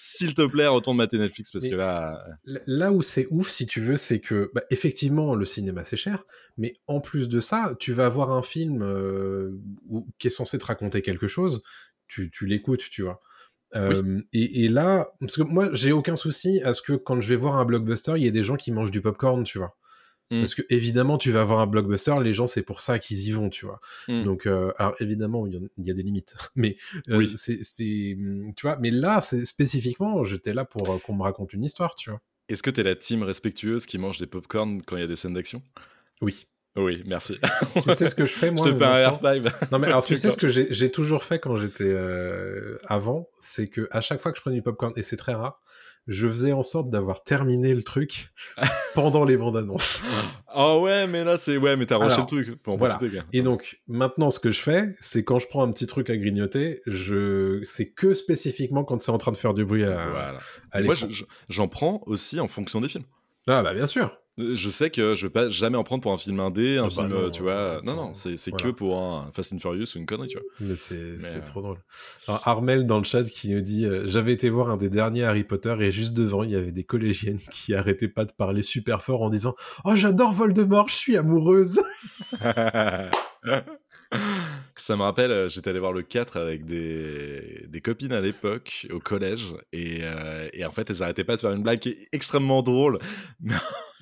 [0.00, 2.24] s'il te plaît, retourne mater Netflix parce que là.
[2.44, 6.24] Là où c'est ouf, si tu veux, c'est que bah, effectivement le cinéma c'est cher,
[6.56, 9.58] mais en plus de ça, tu vas avoir un film euh,
[10.20, 11.62] qui est censé te raconter quelque chose,
[12.06, 13.20] tu, l'écoutes, tu vois.
[13.74, 17.36] Euh, et, là, parce que moi j'ai aucun souci à ce que quand je vais
[17.36, 19.76] voir un blockbuster, il y ait des gens qui mangent du popcorn, tu vois.
[20.30, 20.40] Mmh.
[20.40, 23.32] Parce que évidemment, tu vas avoir un blockbuster, les gens, c'est pour ça qu'ils y
[23.32, 23.80] vont, tu vois.
[24.08, 24.24] Mmh.
[24.24, 26.76] Donc, euh, alors évidemment, il y, a des limites, mais
[27.08, 28.76] euh, c'est, mmh, tu vois.
[28.80, 32.20] Mais là, c'est spécifiquement, j'étais là pour euh, qu'on me raconte une histoire, tu vois.
[32.48, 35.16] Est-ce que t'es la team respectueuse qui mange des popcorn quand il y a des
[35.16, 35.62] scènes d'action?
[36.20, 36.46] Oui.
[36.76, 37.38] Oui, merci.
[37.82, 39.68] Tu sais ce que je fais, moi je te fais un air maintenant five.
[39.72, 43.28] Non, mais alors, tu sais ce que j'ai j'ai toujours fait quand j'étais euh, avant,
[43.40, 45.60] c'est que à chaque fois que je prenais du popcorn, et c'est très rare,
[46.08, 48.30] je faisais en sorte d'avoir terminé le truc
[48.94, 50.02] pendant les bandes annonces.
[50.48, 51.56] Ah ouais, mais là, c'est.
[51.58, 52.48] Ouais, mais t'as rushé le truc.
[52.66, 52.96] En voilà.
[52.96, 53.20] profiter.
[53.32, 56.16] Et donc, maintenant, ce que je fais, c'est quand je prends un petit truc à
[56.16, 57.60] grignoter, je...
[57.62, 60.38] c'est que spécifiquement quand c'est en train de faire du bruit à, Voilà.
[60.72, 61.06] à Moi, l'écran.
[61.10, 63.04] je- je- j'en prends aussi en fonction des films.
[63.46, 64.18] Ah, bah, bien sûr.
[64.38, 66.86] Je sais que je vais pas jamais en prendre pour un film indé, un Ah
[66.86, 67.80] bah film, non, euh, tu vois.
[67.84, 68.64] non, non, c'est voilà.
[68.64, 70.46] que pour un Fast and Furious ou une connerie, tu vois.
[70.60, 71.78] Mais c'est euh, trop drôle.
[72.28, 75.24] Alors, Armel dans le chat qui nous dit euh, J'avais été voir un des derniers
[75.24, 78.62] Harry Potter et juste devant, il y avait des collégiennes qui arrêtaient pas de parler
[78.62, 81.80] super fort en disant Oh, j'adore Voldemort, je suis amoureuse.
[84.88, 88.86] Ça me rappelle, euh, j'étais allé voir le 4 avec des, des copines à l'époque,
[88.90, 91.90] au collège, et, euh, et en fait, elles arrêtaient pas de faire une blague qui
[91.90, 92.98] est extrêmement drôle,
[93.40, 93.54] mais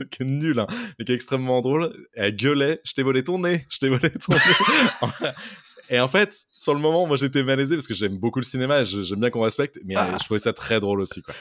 [0.08, 1.92] qui est nulle, hein, mais qui est extrêmement drôle.
[2.14, 5.30] Et elles gueulaient Je t'ai volé ton nez, je t'ai volé ton nez.
[5.90, 8.84] Et en fait, sur le moment, moi j'étais malaisé parce que j'aime beaucoup le cinéma,
[8.84, 11.34] j'aime bien qu'on respecte, mais je trouvais ça très drôle aussi, quoi.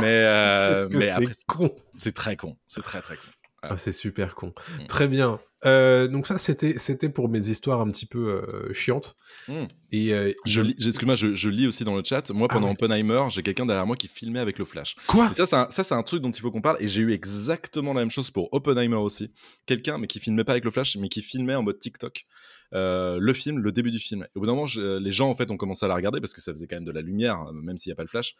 [0.00, 1.74] mais euh, c'est con.
[1.98, 3.22] c'est très con, c'est très très con.
[3.70, 4.48] Ah, c'est super con.
[4.48, 4.86] Mm.
[4.86, 5.40] Très bien.
[5.64, 9.16] Euh, donc ça, c'était c'était pour mes histoires un petit peu euh, chiantes.
[9.48, 9.64] Mm.
[9.92, 12.30] Et euh, Je lis, excuse-moi, je, je lis aussi dans le chat.
[12.30, 12.74] Moi, Ah pendant ouais.
[12.74, 14.96] Oppenheimer, j'ai quelqu'un derrière moi qui filmait avec le flash.
[15.06, 15.30] Quoi?
[15.30, 16.76] Et ça, c'est un, ça, c'est un truc dont il faut qu'on parle.
[16.80, 19.30] Et j'ai eu exactement la même chose pour Oppenheimer aussi.
[19.66, 22.26] Quelqu'un, mais qui filmait pas avec le flash, mais qui filmait en mode TikTok.
[22.74, 24.24] Euh, le film, le début du film.
[24.24, 26.20] Et au bout d'un moment, je- les gens en fait ont commencé à la regarder
[26.20, 28.02] parce que ça faisait quand même de la lumière, euh, même s'il n'y a pas
[28.02, 28.34] le flash.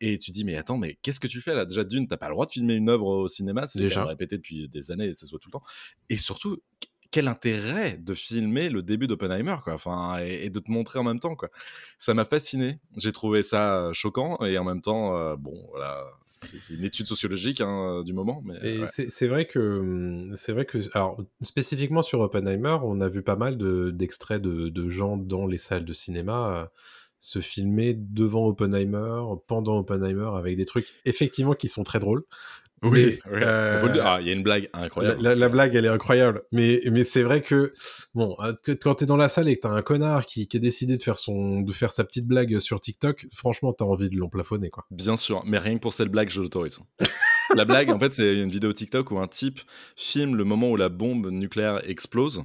[0.00, 1.64] Et tu dis, mais attends, mais qu'est-ce que tu fais là?
[1.64, 4.04] Déjà, d'une, t'as pas le droit de filmer une œuvre au cinéma, c'est Déjà.
[4.04, 5.64] répété depuis des années et ça se voit tout le temps.
[6.08, 6.58] Et surtout,
[7.10, 9.74] quel intérêt de filmer le début d'Oppenheimer, quoi.
[9.74, 11.48] Enfin, et, et de te montrer en même temps, quoi?
[11.98, 12.78] Ça m'a fasciné.
[12.96, 16.06] J'ai trouvé ça euh, choquant et en même temps, euh, bon, voilà.
[16.42, 18.86] C'est une étude sociologique hein, euh, du moment, mais ouais.
[18.86, 23.36] c'est vrai que hum, c'est vrai que alors spécifiquement sur Oppenheimer, on a vu pas
[23.36, 26.66] mal de- d'extraits de, de gens dans les salles de cinéma euh,
[27.20, 32.24] se filmer devant Oppenheimer, pendant Oppenheimer, avec des trucs effectivement qui sont très drôles.
[32.82, 33.40] Oui, mais, oui.
[33.42, 34.00] euh.
[34.02, 35.22] Ah, il y a une blague La, incroyable.
[35.22, 36.42] la- la blague, elle est incroyable.
[36.52, 37.72] Mais, mais c'est vrai que,
[38.14, 40.60] bon, euh, quand t'es dans la salle et que t'as un connard qui, qui est
[40.60, 44.16] décidé de faire, son, de faire sa petite blague sur TikTok, franchement, t'as envie de
[44.16, 44.86] l'emplafonner, quoi.
[44.90, 46.80] Bien sûr, mais rien que pour cette blague, je l'autorise.
[47.54, 49.60] la blague, en fait, c'est une vidéo TikTok où un type
[49.96, 52.44] filme le moment où la bombe nucléaire explose.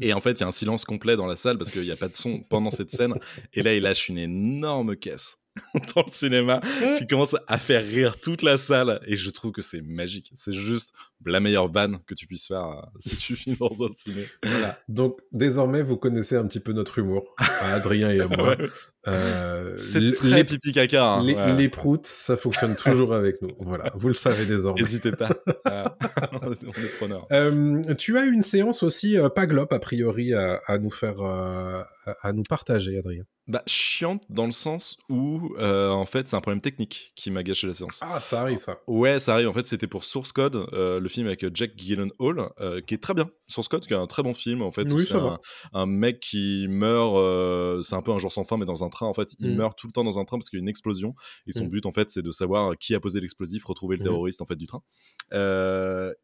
[0.00, 1.90] Et en fait, il y a un silence complet dans la salle parce qu'il n'y
[1.90, 3.14] a pas de son pendant cette scène.
[3.54, 5.38] Et là, il lâche une énorme caisse
[5.94, 6.60] dans le cinéma
[6.96, 9.00] qui commence à faire rire toute la salle.
[9.06, 10.30] Et je trouve que c'est magique.
[10.34, 10.92] C'est juste
[11.26, 14.24] la meilleure vanne que tu puisses faire euh, si tu filmes dans un ciné.
[14.44, 14.78] Voilà.
[14.88, 18.50] Donc, désormais, vous connaissez un petit peu notre humour, à Adrien et à moi.
[18.56, 18.68] Ouais.
[19.06, 21.04] Euh, C'est les- très les, pipi caca.
[21.14, 21.24] hein.
[21.24, 21.54] les, Ouais.
[21.54, 23.50] les proutes, ça fonctionne toujours avec nous.
[23.60, 24.80] Voilà, vous le savez désormais.
[24.82, 25.30] N'hésitez pas.
[25.64, 25.96] Ah,
[26.42, 27.26] on est preneurs.
[27.32, 31.16] Euh, tu as une séance aussi, euh, pas glop, a priori, à, à nous faire,
[31.22, 33.24] à nous partager, Adrien.
[33.48, 37.42] Bah, chiante dans le sens où, euh, en fait, c'est un problème technique qui m'a
[37.42, 37.98] gâché la séance.
[38.02, 38.78] Ah, ça arrive, ça.
[38.86, 39.48] Ouais, ça arrive.
[39.48, 43.02] En fait, c'était pour Source Code, euh, le film avec Jack Gyllenhaal, euh, qui est
[43.02, 43.30] très bien.
[43.46, 44.92] Source Code, qui est un très bon film, en fait.
[44.92, 45.40] Oui, c'est ça un, va.
[45.72, 49.06] un mec qui meurt, c'est un peu un jour sans fin, mais dans un train,
[49.06, 49.34] en fait.
[49.38, 49.56] Il Mm.
[49.56, 51.14] meurt tout le temps dans un train parce qu'il y a une explosion.
[51.46, 51.68] Et son Mm.
[51.70, 54.08] but, en fait, c'est de savoir qui a posé l'explosif, retrouver le Mhm.
[54.10, 54.82] terroriste, en fait, du train.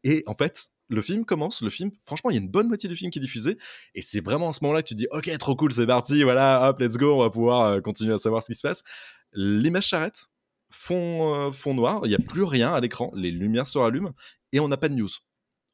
[0.03, 2.89] Et en fait, le film commence, le film, franchement, il y a une bonne moitié
[2.89, 3.57] du film qui est diffusé,
[3.93, 6.69] et c'est vraiment à ce moment-là que tu dis, ok, trop cool, c'est parti, voilà,
[6.69, 8.83] hop, let's go, on va pouvoir euh, continuer à savoir ce qui se passe.
[9.33, 10.27] L'image s'arrête,
[10.69, 14.13] fond, euh, fond noir, il n'y a plus rien à l'écran, les lumières se rallument,
[14.51, 15.09] et on n'a pas de news.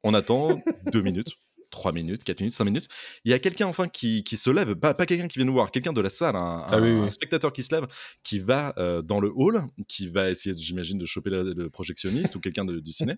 [0.04, 0.60] On attend
[0.92, 1.38] deux minutes.
[1.72, 2.88] 3 minutes, 4 minutes, 5 minutes.
[3.26, 5.54] Il y a quelqu'un enfin qui, qui se lève, pas, pas quelqu'un qui vient nous
[5.54, 7.08] voir, quelqu'un de la salle, un, Ah oui, un- oui.
[7.08, 7.88] un spectateur qui se lève,
[8.24, 12.36] qui va euh, dans le hall, qui va essayer, j'imagine, de choper le, le projectionniste
[12.36, 13.16] ou quelqu'un du ciné.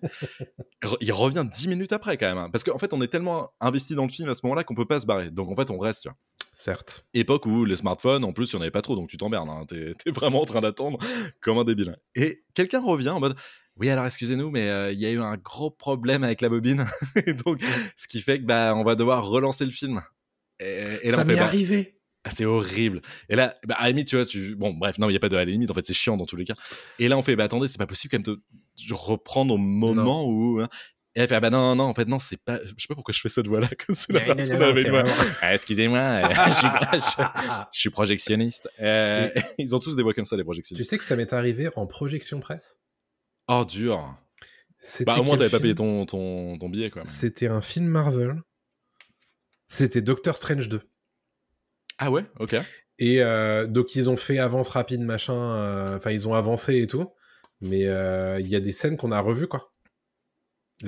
[1.00, 2.38] Il revient 10 minutes après quand même.
[2.38, 2.48] hein.
[2.50, 4.84] parce qu'en fait, on est tellement investi dans le film à ce moment-là qu'on peut
[4.86, 5.30] pas se barrer.
[5.30, 6.02] Donc en fait, on reste.
[6.02, 6.16] tu vois.
[6.56, 7.04] Certes.
[7.14, 9.48] Époque où les smartphones, en plus, il n'y en avait pas trop, donc tu t'emmerdes.
[9.48, 9.64] Hein.
[9.68, 10.98] T'es vraiment en train d'attendre
[11.40, 11.96] comme un débile.
[12.14, 13.34] Et quelqu'un revient en mode
[13.76, 16.84] Oui, alors excusez-nous, mais euh, il y a eu un gros problème avec la bobine.
[17.26, 17.60] et donc,
[17.96, 20.00] ce qui fait que bah, on va devoir relancer le film.
[20.60, 20.64] Et,
[21.02, 21.98] et là, ça m'est bah, arrivé.
[22.22, 23.02] ah, c'est horrible.
[23.28, 24.54] Et là, bah, à la limite, tu vois, tu...
[24.54, 26.16] bon, bref, non, il n'y a pas de à la limite, en fait, c'est chiant
[26.16, 26.54] dans tous les cas.
[27.00, 30.24] Et là, on fait, bah attendez, c'est pas possible quand même de reprendre au moment
[30.24, 30.60] où.
[30.60, 30.68] hein.
[31.16, 32.58] Et elle fait, ah bah non, non, non, en fait, non, c'est pas.
[32.64, 35.04] Je sais pas pourquoi je fais cette voix-là, comme c'est la personne avec moi.
[35.42, 37.24] Ah, Excusez-moi, euh, je, suis, je-
[37.72, 38.68] je suis projectionniste.
[38.80, 40.88] Euh, ils ont tous des voix comme ça, les Tu projectionnistes.
[40.90, 42.78] sais que ça m'est arrivé en projection presse?
[43.48, 44.16] Oh, dur.
[45.06, 47.04] Bah, au moins, t'avais pas payé ton, ton, ton billet, quoi.
[47.04, 48.42] C'était un film Marvel.
[49.68, 50.82] C'était Doctor Strange 2.
[51.98, 52.56] Ah ouais, ok.
[52.98, 56.86] Et euh, donc ils ont fait avance rapide machin, euh, enfin ils ont avancé et
[56.86, 57.12] tout,
[57.60, 59.73] mais euh, il y a des scènes qu'on a revues quoi.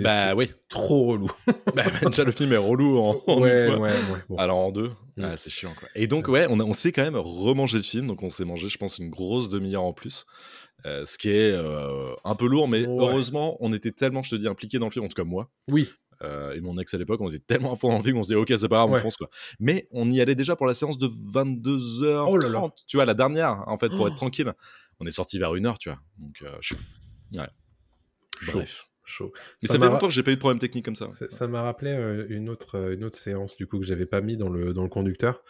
[0.03, 0.53] Bah oui.
[0.69, 1.29] trop relou.
[1.75, 3.81] Bah, déjà, le film est relou en, en ouais, une fois.
[3.81, 4.19] ouais, ouais.
[4.29, 4.37] bon.
[4.37, 5.25] Alors en deux, Mm.
[5.25, 5.89] ah, c'est chiant quoi.
[5.95, 8.45] Et donc ouais, on, a- on s'est quand même remangé le film, donc on s'est
[8.45, 10.27] mangé, je pense, une grosse demi-heure en plus,
[10.85, 14.37] Euh, ce qui est euh, un peu lourd, mais heureusement, on était tellement, je te
[14.37, 15.51] dis, impliqués dans le film, en tout cas moi.
[15.69, 15.89] Oui.
[16.23, 18.23] euh, et mon ex à l'époque, on était tellement à fond dans le film qu'on
[18.23, 19.29] se disait ok c'est pas grave, on fonce quoi.
[19.59, 22.69] Mais on y allait déjà pour la séance de 22h30, Oh là là.
[22.87, 24.09] tu vois la dernière en fait pour Oh.
[24.09, 24.53] être tranquille.
[25.01, 25.99] On est sorti vers une heure, tu vois.
[26.19, 26.77] Donc euh, chaud.
[27.35, 27.49] Ouais.
[28.53, 28.87] Bref.
[29.09, 29.33] Chaud.
[29.63, 31.09] Mais Ça fait longtemps que j'ai pas eu de problème technique comme ça.
[31.11, 34.21] Ça m'a rappelé euh, une autre, euh, une autre séance du coup que j'avais pas
[34.21, 35.43] mis dans le, dans le conducteur.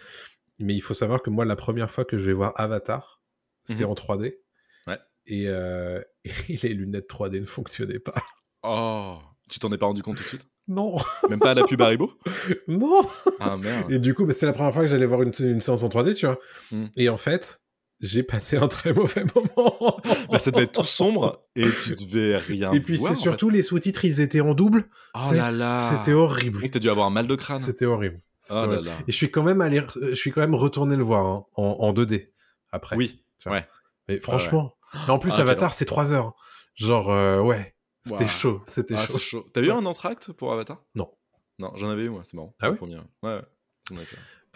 [0.58, 3.22] Mais il faut savoir que moi, la première fois que je vais voir Avatar,
[3.64, 3.90] c'est Mhm.
[3.90, 4.38] en 3D.
[4.86, 4.98] Ouais.
[5.26, 6.00] Et, euh,
[6.48, 8.14] et les lunettes 3D ne fonctionnaient pas.
[8.62, 10.46] Oh, tu t'en es pas rendu compte tout de suite?
[10.68, 10.96] Non,
[11.30, 12.12] Même pas à la pub Haribo?
[12.68, 13.06] Non.
[13.40, 13.90] Ah merde.
[13.92, 15.88] Et du coup, bah, c'est la première fois que j'allais voir une, une séance en
[15.88, 16.38] 3D, tu vois.
[16.72, 16.86] Mm.
[16.96, 17.60] Et en fait,
[18.00, 19.98] j'ai passé un très mauvais moment.
[20.30, 23.62] Bah, ça devait être tout sombre et tu devais rien Et puis c'est surtout les
[23.62, 24.88] sous-titres, ils étaient en double.
[25.14, 25.76] Oh là là.
[25.78, 26.60] C'était horrible.
[26.60, 27.58] Mec, t'as dû avoir un mal de crâne.
[27.58, 28.20] C'était horrible.
[28.50, 28.84] Oh là horrible.
[28.86, 28.92] là.
[29.08, 31.44] Et je suis quand même allé, euh, je suis quand même retourné le voir hein,
[31.54, 32.30] en, en 2D
[32.70, 32.96] après.
[32.96, 33.24] Oui.
[33.46, 33.66] Ouais.
[34.08, 34.76] Mais franchement.
[35.06, 36.34] Mais en plus, Ah, Avatar, c'est 3 heures.
[36.74, 37.74] Genre, euh, ouais.
[38.04, 38.62] C'était chaud.
[38.68, 39.44] C'était Ah, chaud.
[39.52, 39.72] T'as eu Ouais.
[39.72, 40.84] un entracte pour Avatar?
[40.94, 41.10] Non.
[41.58, 42.54] Non, j'en avais eu moi, c'est marrant.
[42.60, 43.00] Ah Le ouais.
[43.22, 43.40] Ouais,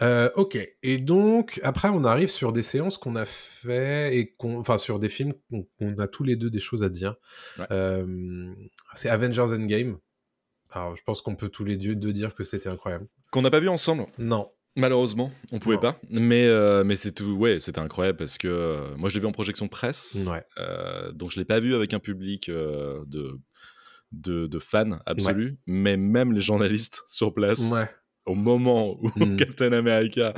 [0.01, 0.57] Euh, ok.
[0.83, 4.99] Et donc, après, on arrive sur des séances qu'on a fait et qu'on, enfin, sur
[4.99, 5.33] des films
[5.77, 7.15] qu'on a tous les deux des choses à dire.
[7.59, 7.65] Ouais.
[7.71, 8.53] Euh,
[8.93, 9.97] c'est Avengers Endgame.
[10.71, 13.07] Alors, je pense qu'on peut tous les deux dire que c'était incroyable.
[13.31, 14.05] Qu'on n'a pas vu ensemble?
[14.17, 14.49] Non.
[14.77, 15.81] Malheureusement, on pouvait Non.
[15.81, 15.99] pas.
[16.09, 17.33] Mais, euh, mais c'est tout.
[17.33, 20.25] Ouais, c'était incroyable parce que moi je l'ai vu en projection presse.
[20.29, 20.45] Ouais.
[21.13, 23.37] Donc je l'ai pas vu avec un public de,
[24.13, 25.57] de, de fans absolus.
[25.67, 27.89] Mais même les journalistes sur place, Ouais.
[28.25, 29.35] Au moment où Mm.
[29.37, 30.33] Captain America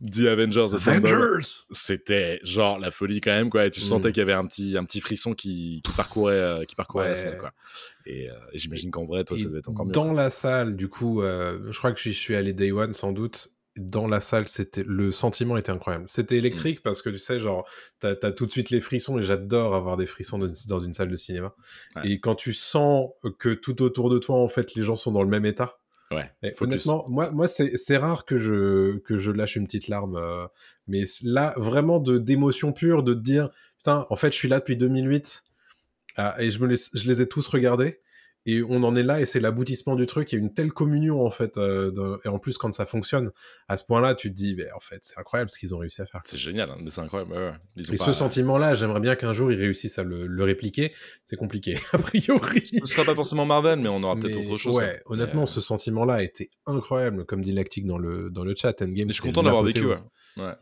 [0.00, 1.46] dit Avengers Avengers.
[1.72, 3.84] c'était genre la folie quand même quoi et tu Mm.
[3.84, 7.08] sentais qu'il y avait un petit un petit frisson qui, qui parcourait euh, qui parcourait
[7.10, 7.52] la salle quoi
[8.06, 10.76] et, euh, et j'imagine qu'en vrai toi ça devait être encore mieux Dans la salle,
[10.76, 13.48] du coup, euh, je crois que je suis- allé Day One sans doute.
[13.76, 16.04] Dans la salle, c'était le sentiment était incroyable.
[16.06, 16.82] C'était électrique Mm.
[16.82, 17.66] parce que tu sais, genre,
[18.00, 20.92] t'as as tout de suite les frissons et j'adore avoir des frissons de- dans une
[20.92, 21.54] salle de cinéma.
[21.96, 22.02] Ouais.
[22.10, 23.08] Et quand tu sens
[23.38, 25.78] que tout autour de toi, en fait, les gens sont dans le même état.
[26.12, 30.16] Ouais honnêtement, moi, moi c'est rare que je, que je lâche une petite larme.
[30.16, 30.46] euh,
[30.88, 34.76] mais là, vraiment d'émotion pure, de te dire, putain, en fait, je suis là depuis
[34.76, 35.44] 2008
[36.16, 38.00] ah, et je, me les, je les ai tous regardés.
[38.46, 40.32] Et on en est là, et c'est l'aboutissement du truc.
[40.32, 41.56] Il y a une telle communion, en fait.
[41.58, 43.30] euh, de- et en plus, quand ça fonctionne,
[43.68, 46.02] à ce point-là, tu te dis, mais en fait, c'est incroyable ce qu'ils ont réussi
[46.02, 46.22] à faire.
[46.24, 47.52] c'est génial hein, mais c'est incroyable ouais, ouais.
[47.76, 50.44] Ils ont Et pas- ce sentiment-là, j'aimerais bien qu'un jour, ils réussissent à le, le
[50.44, 50.92] répliquer.
[51.24, 52.62] C'est compliqué, a priori.
[52.66, 55.60] ce sera pas forcément Marvel mais on aura peut-être autre chose Ouais, honnêtement, Mais, ce
[55.60, 58.80] sentiment-là été incroyable, comme dit Lactic dans le, dans le chat.
[58.82, 59.94] Endgame, je suis content d'avoir vécu ouais.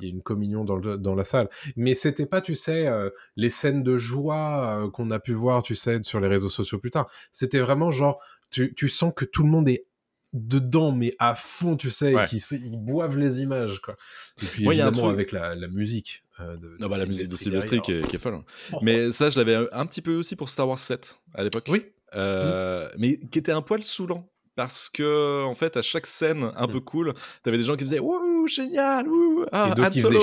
[0.01, 1.49] Il y a une communion dans, le- dans la salle.
[1.77, 5.63] Mais c'était pas, tu sais, euh, les scènes de joie euh, qu'on a pu voir,
[5.63, 7.09] tu sais, sur les réseaux sociaux plus tard.
[7.33, 9.87] C'était vraiment genre, tu, tu sens que tout le monde est
[10.33, 12.25] dedans, mais à fond, tu sais, Ouais.
[12.25, 13.97] et qu'ils ils boivent les images, quoi.
[14.43, 16.23] Et puis Moi, il y a un évidemment, truc- avec la, la musique.
[16.39, 18.35] euh, de, Non, de bah, la musique de Sylvester qui est, qui est folle.
[18.35, 18.45] hein.
[18.73, 18.79] Oh.
[18.83, 21.65] Mais ça, je l'avais un, petit peu aussi pour Star Wars 7 à l'époque.
[21.69, 21.85] Oui.
[22.15, 24.29] Euh, Mais qui était un poil saoulant.
[24.57, 26.73] Parce que, en fait, à chaque scène un Mm.
[26.73, 28.19] peu cool, t'avais des gens qui faisaient Wouh,
[28.51, 30.21] génial, wouh, ah, Et Han Solo.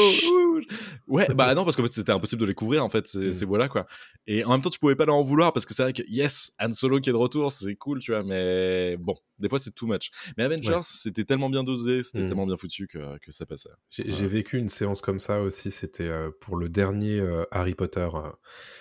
[1.07, 3.67] Ouais, bah non, parce qu'en fait, c'était impossible de les couvrir, en fait, c'est Mm.
[3.69, 3.86] quoi.
[4.28, 6.03] Et en même temps, tu pouvais pas leur en vouloir parce que c'est vrai que,
[6.07, 9.59] yes, Han Solo qui est de retour, c'est cool, tu vois, mais bon, des fois,
[9.59, 10.11] c'est too much.
[10.38, 10.82] Mais Avengers, Ouais.
[10.84, 12.28] c'était tellement bien dosé, c'était Mm.
[12.28, 13.69] tellement bien foutu que, que ça passait.
[13.89, 14.09] J'ai Ouais.
[14.13, 15.71] j'ai vécu une séance comme ça aussi.
[15.71, 18.32] C'était euh, pour le dernier euh, Harry Potter euh,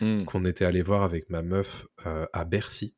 [0.05, 0.25] Mm.
[0.25, 1.87] qu'on était allé voir avec ma meuf
[2.33, 2.95] à Bercy.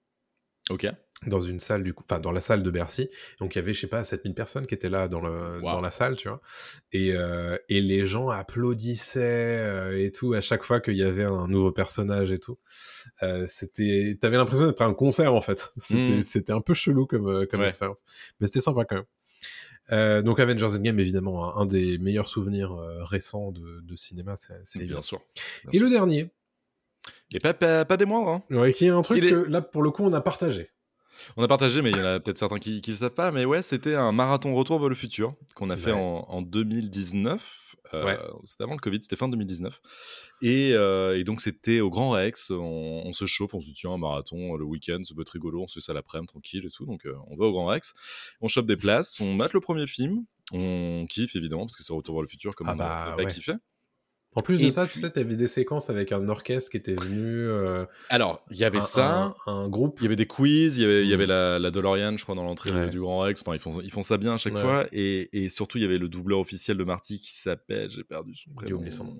[0.70, 0.86] Ok.
[1.26, 3.08] Dans une salle du coup, enfin dans la salle de Bercy.
[3.40, 5.72] Donc il y avait je sais pas 7000 personnes qui étaient là dans le Wow.
[5.72, 6.40] dans la salle, tu vois.
[6.92, 11.24] Et euh, et les gens applaudissaient euh, et tout à chaque fois qu'il y avait
[11.24, 12.58] un nouveau personnage et tout.
[13.24, 15.72] Euh, c'était t'avais l'impression d'être à un concert en fait.
[15.76, 16.22] C'était Mm.
[16.22, 17.66] c'était un peu chelou comme euh, comme Ouais.
[17.66, 18.04] expérience.
[18.40, 19.04] Mais c'était sympa quand même.
[20.24, 24.78] Donc Avengers Endgame évidemment un, un des meilleurs souvenirs récents de, de cinéma, c'est.
[24.84, 25.20] Bien sûr.
[25.64, 25.86] Bien Et sûr.
[25.86, 26.30] le dernier,
[27.32, 28.42] Et pas, pas, pas des moindres, hein.
[28.50, 30.70] ouais, qui est un truc est- que là pour le coup on a partagé.
[31.36, 33.30] On a partagé, mais il y en a peut-être certains qui ne le savent pas.
[33.30, 37.74] Mais ouais, c'était un marathon retour vers le futur qu'on a fait en, en 2019.
[37.94, 38.18] Euh, Ouais.
[38.44, 39.80] C'était avant le Covid, c'était fin 2019.
[40.42, 42.50] Et, euh, et donc, c'était au Grand Rex.
[42.50, 45.30] On, on se chauffe, on se dit, tiens, un marathon le week-end, ça peut être
[45.30, 45.62] rigolo.
[45.62, 46.84] On se fait ça l'après-midi, tranquille et tout.
[46.84, 47.94] Donc, euh, on va au Grand Rex.
[48.42, 50.24] On chope des places, on mate le premier film.
[50.52, 53.16] On kiffe, évidemment, parce que c'est Retour vers le futur, comme Ah on bah, n'a
[53.16, 53.32] pas ouais.
[53.32, 53.52] kiffé.
[54.36, 56.76] En plus de ça, puis- tu sais, tu avais des séquences avec un orchestre qui
[56.76, 57.18] était venu.
[57.24, 59.34] euh, Alors, il y avait un, ça.
[59.46, 59.98] un- un groupe.
[60.00, 61.14] Il y avait des quiz, il y avait, y Mm.
[61.14, 62.88] avait la, la DeLorean, je crois, dans l'entrée Ouais.
[62.88, 63.40] du Grand Rex.
[63.40, 64.60] Enfin, ils font, ils font ça bien à chaque Ouais.
[64.60, 64.86] fois.
[64.92, 68.34] Et, et surtout, il y avait le doubleur officiel de Marty qui s'appelle, j'ai perdu
[68.36, 68.88] son prénom.
[68.90, 69.16] son nom.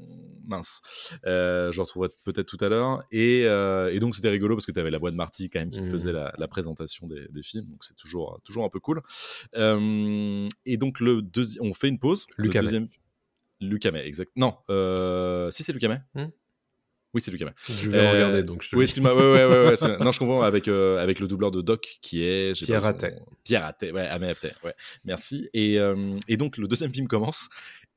[0.46, 0.82] Mince.
[1.26, 3.02] Euh, je le retrouverai peut-être tout à l'heure.
[3.10, 5.58] Et, euh, et donc, c'était rigolo parce que tu avais la voix de Marty quand
[5.58, 5.90] même qui Mm.
[5.90, 7.64] faisait la, la présentation des, des films.
[7.66, 9.00] Donc, c'est toujours, toujours un peu cool.
[9.56, 12.26] Euh, et donc, le deuxi- on fait une pause.
[12.36, 12.64] Luc le Hamet.
[12.66, 12.82] deuxième.
[12.84, 12.92] Luc
[13.60, 14.30] Hamet, exact.
[14.36, 16.00] Non, euh, si c'est Luc Hamet.
[16.14, 16.26] Hmm.
[17.14, 17.54] Oui, c'est Luc Hamet.
[17.68, 18.62] Je vais Euh, regarder donc.
[18.62, 19.14] Je Oui, excuse-moi.
[19.14, 22.52] Ouais, ouais, ouais, non, je comprends avec, euh, avec le doubleur de Doc qui est.
[22.64, 23.16] Pierre son- Attet.
[23.44, 24.74] Pierre Attet, ouais, Attet, ouais.
[25.04, 25.48] Merci.
[25.54, 27.48] Et, euh, et donc, le deuxième film commence.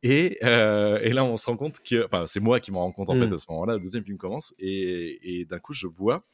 [0.04, 2.06] Et, euh, et là, on se rend compte que.
[2.06, 3.76] Enfin, c'est moi qui m'en rends compte en fait à ce moment-là.
[3.76, 4.54] Le deuxième film commence.
[4.58, 6.26] Et, et d'un coup, je vois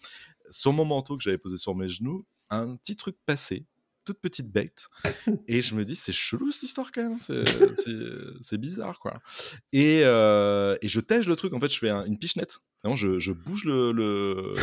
[0.50, 3.66] sur mon manteau que j'avais posé sur mes genoux un petit truc passé.
[4.08, 4.88] Toute petite bête.
[5.48, 7.20] Et je me dis, c'est chelou cette histoire quand même.
[7.20, 9.20] C'est- bizarre, quoi.
[9.74, 11.54] Et, euh, et je tège le truc.
[11.54, 12.60] En fait, je fais un- une pichenette.
[12.84, 14.54] Vraiment, je, je bouge le, le...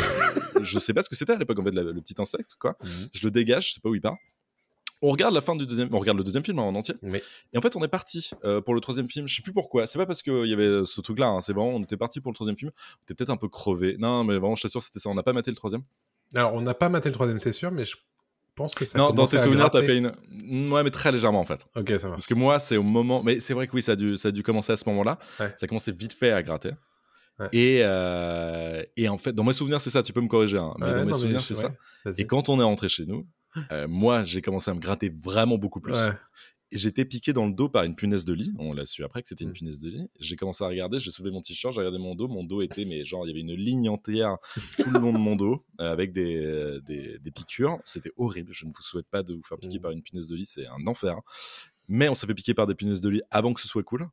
[0.63, 2.77] je sais pas ce que c'était à l'époque, en fait, la- le petit insecte, quoi.
[2.83, 3.09] Mhm.
[3.13, 4.17] Je le dégage, je sais pas où il part.
[5.03, 6.95] On regarde la fin du deuxième, on regarde le deuxième film en entier.
[7.03, 7.23] Mais
[7.53, 9.29] Et en fait, on est parti euh, pour le troisième film.
[9.29, 9.87] Je sais plus pourquoi.
[9.87, 11.27] C'est pas parce qu'il y avait ce truc-là.
[11.27, 11.41] hein.
[11.43, 12.71] C'est vraiment, on était parti pour le troisième film.
[12.75, 13.97] On était peut-être un peu crevé.
[13.99, 15.11] Non, mais vraiment, je t'assure, c'était ça.
[15.11, 15.83] On n'a pas maté le troisième.
[16.35, 17.97] alors, on n'a pas maté le troisième, c'est sûr, mais je
[18.55, 18.99] pense que ça.
[18.99, 20.13] non, dans à souvenirs, t'as fait une.
[20.73, 21.67] Ouais, mais très légèrement en fait.
[21.77, 22.27] Ok, ça Parce marche.
[22.27, 23.23] que moi, c'est au moment.
[23.23, 25.19] Mais c'est vrai que oui, ça a dû, ça a dû commencer à ce moment-là.
[25.41, 25.49] Ouais.
[25.57, 26.71] Ça a commencé vite fait à gratter.
[27.41, 27.49] Ouais.
[27.53, 30.03] Et, euh, et en fait, dans mes souvenirs, c'est ça.
[30.03, 30.59] Tu peux me corriger.
[30.59, 31.73] hein, mais Ouais, dans mes non, souvenirs, c'est ça.
[32.19, 33.27] Et quand on est rentré chez nous,
[33.73, 35.95] euh, moi, j'ai commencé à me gratter vraiment beaucoup plus.
[36.73, 38.53] J'étais piqué dans le dos par une punaise de lit.
[38.59, 39.55] On l'a su après que c'était une Mm.
[39.55, 40.07] punaise de lit.
[40.19, 42.27] J'ai commencé à regarder, j'ai soulevé mon t-shirt, j'ai regardé mon dos.
[42.27, 44.37] Mon dos était, mais genre, il y avait une ligne entière
[44.77, 47.79] tout le long de mon dos euh, avec des, euh, des, des piqûres.
[47.85, 48.53] C'était horrible.
[48.53, 49.83] Je ne vous souhaite pas de vous faire piquer Mm.
[49.83, 51.21] par une punaise de lit, c'est un enfer.
[51.89, 54.09] Mais on s'est fait piquer par des punaises de lit avant que ce soit cool.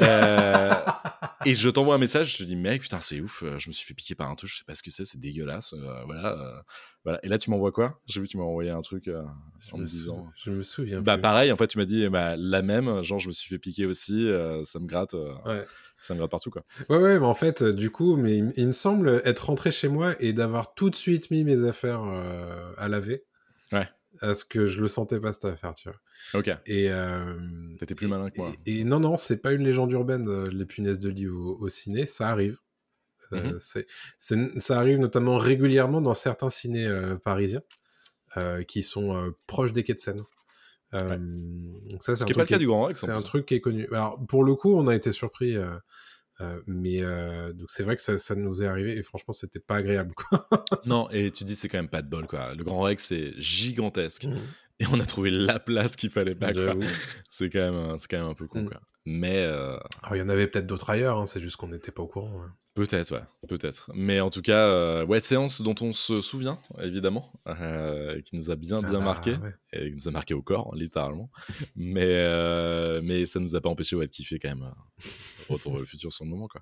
[0.00, 0.70] Euh,
[1.46, 3.72] et je t'envoie un message, je te dis, mec, putain, c'est ouf, euh, je me
[3.72, 5.72] suis fait piquer par un truc, je sais pas ce que c'est, c'est dégueulasse.
[5.74, 6.60] euh, voilà, euh,
[7.04, 7.20] voilà.
[7.22, 8.00] Et là, tu m'envoies quoi?
[8.06, 9.08] J'ai vu tu m'as envoyé un truc
[9.72, 10.30] en me, disant.
[10.36, 11.00] je me souviens.
[11.00, 11.22] Bah plus.
[11.22, 13.86] pareil, en fait, tu m'as dit bah, la même, genre je me suis fait piquer
[13.86, 14.28] aussi,
[14.64, 15.14] ça me gratte,
[15.44, 15.64] Ouais.
[16.00, 16.64] ça me gratte partout quoi.
[16.88, 19.88] Ouais, ouais, mais en fait, du coup, mais il, il me semble être rentré chez
[19.88, 22.02] moi et d'avoir tout de suite mis mes affaires
[22.78, 23.24] à laver.
[23.70, 23.88] Ouais.
[24.22, 25.98] Parce que je le sentais pas cette affaire, tu vois.
[26.40, 26.48] Ok.
[26.66, 27.34] Et euh,
[27.78, 28.52] T'étais plus et- malin que moi.
[28.66, 31.58] Et, et non, non, c'est pas une légende urbaine, euh, les punaises de lit au,
[31.60, 32.56] au ciné, ça arrive.
[33.32, 33.86] Euh, c'est-
[34.58, 37.62] ça arrive notamment régulièrement dans certains cinés euh, parisiens
[38.36, 40.22] euh, qui sont proches des quais de Seine.
[40.92, 41.18] Ouais.
[41.18, 42.98] donc ça, c'est Ce un qui est pas le cas qui- du Grand Rex.
[43.00, 43.88] c'est un truc qui est connu.
[43.92, 45.56] Alors, pour le coup, on a été surpris,
[46.66, 49.76] mais euh, donc c'est vrai que ça, ça nous est arrivé et franchement, c'était pas
[49.76, 50.14] agréable.
[50.14, 50.48] Quoi.
[50.86, 52.54] Non, et tu dis c'est quand même pas de bol quoi.
[52.54, 54.40] Le Grand Rex c'est gigantesque Mhm.
[54.80, 56.52] et on a trouvé la place qu'il fallait pas.
[57.30, 58.68] C'est quand même, un- c'est quand même un peu con Mm.
[58.68, 58.80] quoi.
[59.04, 61.90] Mais euh, Alors, il y en avait peut-être d'autres ailleurs, hein, c'est juste qu'on n'était
[61.92, 62.42] pas au courant.
[62.44, 62.54] hein.
[62.74, 63.90] peut-être, ouais, peut-être.
[63.94, 68.50] Mais en tout cas, euh, ouais, séance dont on se souvient évidemment, euh, qui nous
[68.50, 69.32] a bien Ah bien bah, marqué.
[69.32, 69.54] ouais.
[69.72, 71.30] et qui nous a marqué au corps, littéralement.
[71.76, 75.08] mais, euh, mais ça nous a pas empêché ouais, de kiffer quand même euh,
[75.48, 76.46] Retour vers le futur sur le moment.
[76.46, 76.60] Quoi.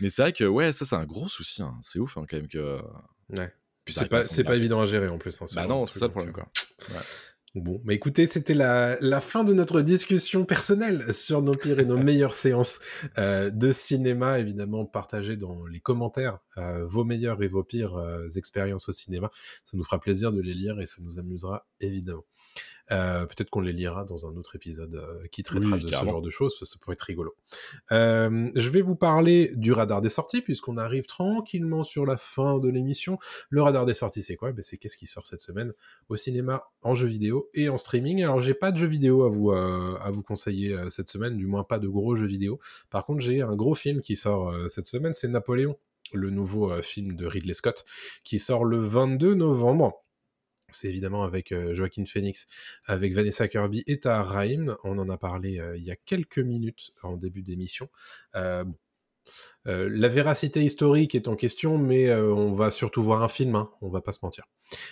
[0.00, 1.62] Mais c'est vrai que ouais, ça c'est un gros souci.
[1.62, 1.72] hein.
[1.82, 2.78] C'est ouf hein, quand même que.
[3.30, 3.50] Ouais.
[3.86, 5.40] Puis c'est pas, pas évident à gérer en plus.
[5.40, 6.48] hein, Bah non, c'est ça le problème euh, quoi.
[7.54, 11.86] Bon, bah écoutez, c'était la, la fin de notre discussion personnelle sur nos pires et
[11.86, 12.78] nos meilleures séances
[13.16, 14.38] euh, de cinéma.
[14.38, 19.30] Évidemment, partagez dans les commentaires euh, vos meilleures et vos pires euh, expériences au cinéma.
[19.64, 22.24] Ça nous fera plaisir de les lire et ça nous amusera évidemment.
[22.90, 25.92] Euh, Peut-être qu'on les lira dans un autre épisode euh, qui traitera Oui, de ce
[25.92, 27.34] genre de choses, parce que ça pourrait être rigolo.
[27.92, 32.58] Euh, je vais vous parler du radar des sorties, puisqu'on arrive tranquillement sur la fin
[32.58, 33.18] de l'émission.
[33.50, 34.52] Le radar des sorties, c'est quoi?
[34.52, 35.72] Ben, C'est qu'est-ce qui sort cette semaine
[36.08, 38.22] au cinéma, en jeu vidéo et en streaming.
[38.22, 41.46] Alors, j'ai pas de jeux vidéo à vous, euh, à vous conseiller cette semaine, du
[41.46, 42.58] moins pas de gros jeux vidéo.
[42.90, 45.76] Par contre, j'ai un gros film qui sort cette semaine, c'est Napoléon,
[46.12, 47.84] le nouveau euh, film de Ridley Scott,
[48.24, 50.04] qui sort le 22 novembre.
[50.70, 52.46] C'est évidemment avec euh, Joaquin Phoenix,
[52.84, 54.76] avec Vanessa Kirby et Tahar Rahim.
[54.84, 57.88] On en a parlé euh, il y a quelques minutes en début d'émission.
[58.36, 58.64] Euh.
[59.66, 63.54] Euh, la véracité historique est en question, mais euh, on va surtout voir un film,
[63.54, 64.44] hein, on va pas se mentir.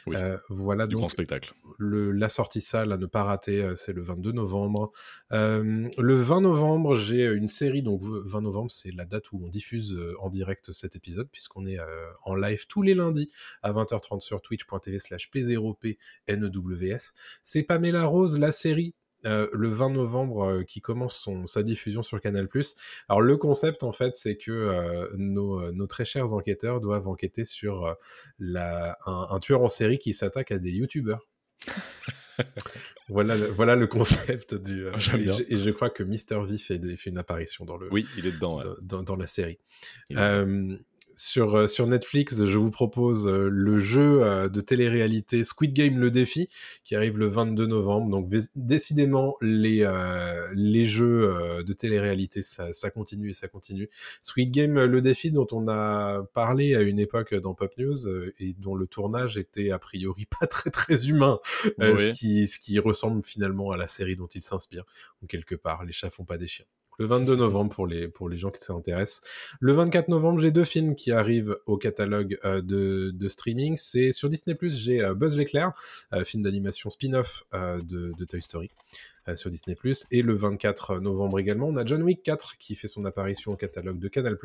[0.06, 0.16] Oui.
[0.16, 1.54] Euh, voilà Du donc grand spectacle.
[1.78, 4.92] le, la sortie salle à ne pas rater, c'est le 22 novembre.
[5.30, 9.98] Le 20 novembre, j'ai une série, donc 20 novembre, c'est la date où on diffuse
[10.20, 11.78] en direct cet épisode, puisqu'on est
[12.24, 13.30] en live tous les lundis
[13.62, 17.12] à 20h30 sur twitch.tv slash p0pnews.
[17.42, 18.94] C'est Pamela Rose, la série.
[19.26, 22.48] Euh, le 20 novembre euh, qui commence son, sa diffusion sur Canal+.
[23.08, 27.44] Alors le concept en fait c'est que euh, nos, nos très chers enquêteurs doivent enquêter
[27.44, 27.94] sur
[28.38, 31.26] la, un, un tueur en série qui s'attaque à des youtubeurs.
[33.08, 34.86] voilà, le, voilà le concept du.
[34.96, 37.88] Et, je, et je crois que Mister V fait, des- fait une apparition dans le
[37.92, 38.58] Oui, il est dedans.
[38.58, 38.64] ouais.
[38.82, 39.58] dans, dans la série.
[40.12, 40.76] Euh,
[41.16, 45.98] sur, euh, sur Netflix, je vous propose euh, le jeu euh, de télé-réalité Squid Game
[45.98, 46.48] le défi
[46.84, 48.10] qui arrive le 22 novembre.
[48.10, 53.88] Donc décidément, les, euh, les jeux de télé-réalité, ça, ça continue et ça continue.
[54.22, 58.08] Squid Game le défi dont on a parlé à une époque dans Pop News
[58.38, 61.40] et dont le tournage était a priori pas très très humain,
[61.80, 64.84] euh, ce, qui, ce qui ressemble finalement à la série dont il s'inspire.
[65.20, 66.66] Donc quelque part, les chats font pas des chiens.
[66.98, 69.22] Le 22 novembre pour les, pour les gens qui s'intéressent.
[69.60, 73.76] Le 24 novembre, j'ai deux films qui arrivent au catalogue euh, de, de streaming.
[73.76, 75.72] C'est sur Disney+, j'ai euh, Buzz l'éclair,
[76.12, 78.70] euh, film d'animation spin-off de, de Toy Story
[79.34, 79.76] sur Disney+.
[80.10, 83.56] Et le 24 novembre également, on a John Wick 4 qui fait son apparition au
[83.56, 84.36] catalogue de Canal+,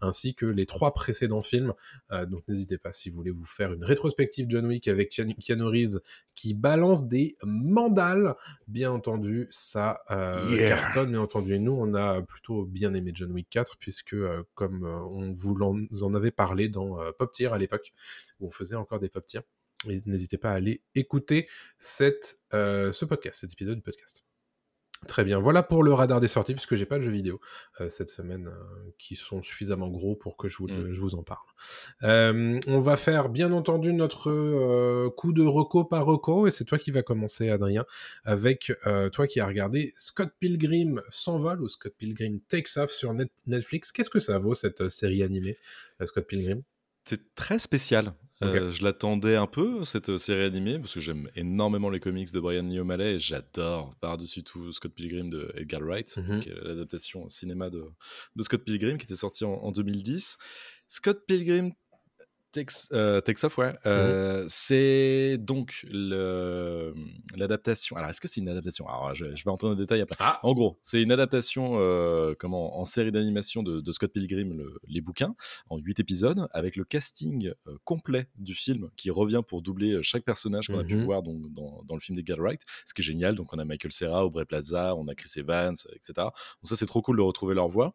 [0.00, 1.72] ainsi que les trois précédents films.
[2.12, 5.64] Euh, donc n'hésitez pas si vous voulez vous faire une rétrospective John Wick avec Keanu
[5.64, 6.00] Reeves
[6.34, 8.34] qui balance des mandales.
[8.66, 10.68] Bien entendu, ça euh, Yeah.
[10.76, 11.10] cartonne.
[11.10, 14.84] Bien entendu, et nous, on a plutôt bien aimé John Wick 4 puisque, euh, comme
[14.84, 15.56] euh, on vous
[16.02, 17.92] en avait parlé dans euh, Pop Tier à l'époque,
[18.40, 21.48] où on faisait encore des Pop Tiers, et n'hésitez pas à aller écouter
[21.78, 24.24] cette, euh, ce podcast, cet épisode du podcast.
[25.06, 27.40] Très bien, voilà pour le radar des sorties, puisque j'ai pas de jeux vidéo
[27.80, 30.92] euh, cette semaine euh, qui sont suffisamment gros pour que je vous, Mm.
[30.92, 31.46] je vous en parle.
[32.02, 36.78] Euh, on va faire bien entendu notre coup de reco par reco, et c'est toi
[36.78, 37.86] qui va commencer, Adrien,
[38.24, 38.72] avec
[39.12, 43.92] toi qui as regardé Scott Pilgrim s'envole ou Scott Pilgrim takes off sur Net- Netflix.
[43.92, 45.56] Qu'est-ce que ça vaut cette série animée,
[46.06, 46.62] Scott Pilgrim?
[47.08, 48.12] C'est très spécial.
[48.42, 52.30] Euh, je l'attendais un peu, cette euh, série animée, parce que j'aime énormément les comics
[52.32, 56.42] de Brian Lee O'Malley et j'adore par-dessus tout Scott Pilgrim de Edgar Wright, Mhm.
[56.42, 57.82] est l'adaptation cinéma de,
[58.36, 60.36] de Scott Pilgrim qui était sorti en, en 2010.
[60.88, 61.72] Scott Pilgrim
[62.52, 63.74] Takes, euh, Takes Off, ouais.
[63.86, 65.84] Euh, C'est donc
[67.34, 67.96] l'adaptation.
[67.96, 68.88] Alors, est-ce que c'est une adaptation?
[68.88, 70.16] Alors, je, je vais entrer dans le détail après.
[70.20, 74.52] Ah En gros, c'est une adaptation euh, comment, en série d'animation de, de Scott Pilgrim,
[74.56, 75.34] le- les bouquins,
[75.68, 80.24] en 8 épisodes, avec le casting euh, complet du film qui revient pour doubler chaque
[80.24, 81.04] personnage qu'on a pu Mhm.
[81.04, 83.34] voir donc, dans, dans le film d'Edgar Wright, ce qui est génial.
[83.34, 86.12] Donc, on a Michael Cera, Aubrey Plaza, on a Chris Evans, etc.
[86.16, 86.32] Donc,
[86.64, 87.94] ça, c'est trop cool de retrouver leur voix.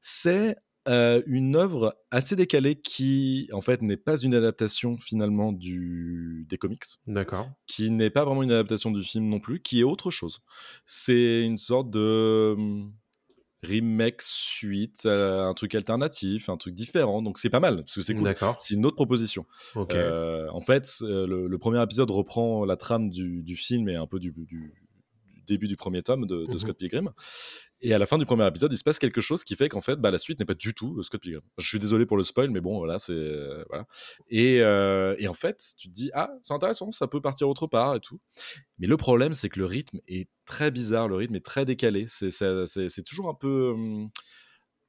[0.00, 0.56] C'est
[0.88, 6.58] euh, une œuvre assez décalée qui, en fait, n'est pas une adaptation finalement du, des
[6.58, 7.48] comics D'accord.
[7.66, 10.40] qui n'est pas vraiment une adaptation du film non plus, qui est autre chose.
[10.84, 12.92] C'est une sorte de hum,
[13.62, 17.22] remake suite, à un truc alternatif, un truc différent.
[17.22, 18.24] Donc c'est pas mal, parce que c'est cool.
[18.24, 18.56] D'accord.
[18.58, 19.46] C'est une autre proposition.
[19.76, 23.96] Euh, en fait, euh, le, le premier épisode reprend la trame du, du film et
[23.96, 24.34] un peu du
[25.46, 26.58] début du premier tome de, de Mhm.
[26.58, 27.10] Scott Pilgrim.
[27.80, 29.80] Et à la fin du premier épisode, il se passe quelque chose qui fait qu'en
[29.82, 31.42] fait, bah, la suite n'est pas du tout euh, Scott Pilgrim.
[31.58, 33.86] Je suis désolé pour le spoil, mais bon, voilà, c'est euh, voilà.
[34.28, 37.66] Et, euh, et en fait, tu te dis ah, c'est intéressant, ça peut partir autre
[37.66, 38.20] part et tout.
[38.78, 42.06] Mais le problème, c'est que le rythme est très bizarre, le rythme est très décalé.
[42.08, 44.10] C'est toujours un peu hum,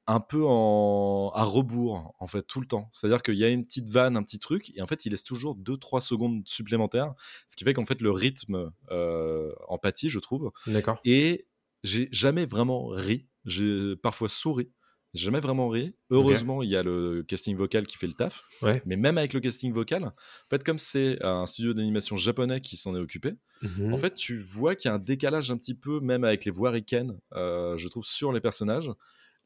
[0.08, 2.90] un peu en, à rebours, en fait, tout le temps.
[2.92, 5.24] C'est-à-dire qu'il y a une petite vanne, un petit truc, et en fait, il laisse
[5.24, 7.14] toujours 2-3 secondes supplémentaires,
[7.48, 10.52] ce qui fait qu'en fait, le rythme euh, empathie, je trouve.
[10.68, 11.00] D'accord.
[11.06, 11.48] Et
[11.84, 13.28] j'ai jamais vraiment ri.
[13.46, 14.72] J'ai parfois souri.
[15.14, 15.96] J'ai jamais vraiment ri.
[16.10, 18.44] Heureusement, il y a le casting vocal qui fait le taf.
[18.62, 18.82] Ouais.
[18.86, 20.14] Mais même avec le casting vocal, en
[20.50, 23.94] fait, comme c'est un studio d'animation japonais qui s'en est occupé, Mhm.
[23.94, 26.52] en fait, tu vois qu'il y a un décalage un petit peu, même avec les
[26.52, 28.92] voix ricaines, euh, je trouve, sur les personnages.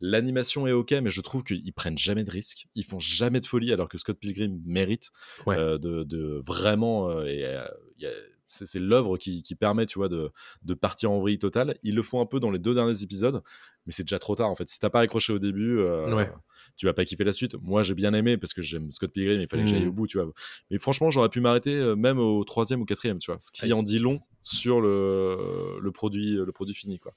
[0.02, 2.68] L'animation est ok, mais je trouve qu'ils prennent jamais de risques.
[2.76, 5.12] Ils font jamais de folie, alors que Scott Pilgrim mérite
[5.46, 5.58] Ouais.
[5.58, 7.10] euh, de, de vraiment.
[7.10, 7.66] euh, et, euh,
[7.98, 8.12] y a-
[8.52, 10.32] c'est l'œuvre qui, qui permet, tu vois, de,
[10.64, 11.78] de partir en vrille totale.
[11.84, 13.42] Ils le font un peu dans les deux derniers épisodes,
[13.86, 14.68] mais c'est déjà trop tard en fait.
[14.68, 16.32] Si t'as pas accroché au début, euh, Ouais.
[16.76, 17.56] tu vas pas kiffer la suite.
[17.62, 20.08] Moi, j'ai bien aimé parce que j'aime Scott Pilgrim, il fallait que j'aille au bout,
[20.08, 20.32] tu vois.
[20.72, 23.40] Mais franchement, j'aurais pu m'arrêter euh, même au troisième ou quatrième, tu vois.
[23.42, 27.14] Ce qui en dit long sur le, le, produit, le produit fini, quoi.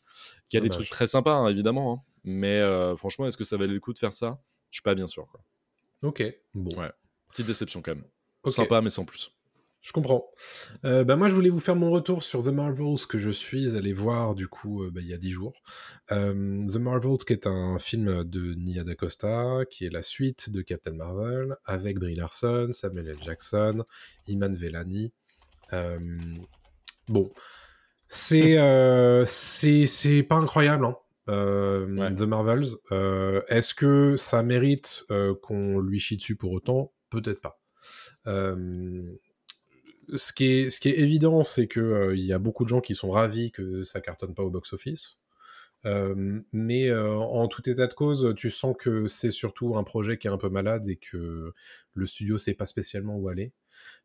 [0.50, 0.84] Il y a des Dommage.
[0.86, 2.12] trucs très sympas, hein, évidemment, hein.
[2.24, 4.42] mais euh, franchement, est-ce que ça valait le coup de faire ça?
[4.70, 5.26] Je suis pas bien sûr.
[5.28, 5.40] Quoi.
[6.02, 6.22] Ok.
[6.54, 6.76] Bon.
[6.78, 6.90] Ouais.
[7.30, 8.04] Petite déception quand même.
[8.48, 9.32] Sympa, mais sans plus.
[9.82, 10.30] Je comprends.
[10.84, 13.76] Euh, bah moi, je voulais vous faire mon retour sur The Marvels que je suis
[13.76, 15.52] allé voir du coup euh, bah, il y a dix jours.
[16.12, 16.32] Euh,
[16.66, 20.92] The Marvels, qui est un film de Nia DaCosta, qui est la suite de Captain
[20.92, 23.16] Marvel, avec Brie Larson, Samuel L.
[23.22, 23.84] Jackson,
[24.28, 25.12] Iman Vellani.
[25.72, 25.98] Euh,
[27.08, 27.32] bon,
[28.06, 28.56] c'est
[29.26, 30.86] c'est c'est pas incroyable.
[30.86, 30.96] Hein.
[31.28, 32.14] Euh, Ouais.
[32.14, 32.76] The Marvels.
[32.90, 36.92] Euh, Est-ce que ça mérite euh, qu'on lui chie dessus pour autant?
[37.10, 37.60] Peut-être pas.
[40.16, 42.80] Ce qui est, ce qui est évident, c'est que euh, y a beaucoup de gens
[42.80, 45.18] qui sont ravis que ça cartonne pas au box-office.
[45.84, 50.16] Euh, mais euh, en tout état de cause, tu sens que c'est surtout un projet
[50.16, 51.52] qui est un peu malade et que
[51.94, 53.52] le studio sait pas spécialement où aller.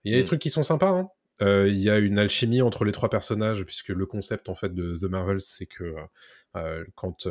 [0.04, 0.28] Il y a des Mm.
[0.28, 1.10] trucs qui sont sympas, hein.
[1.44, 4.74] Euh, il y a une alchimie entre les trois personnages, puisque le concept en fait
[4.74, 5.94] de The Marvels, c'est que
[6.96, 7.28] quand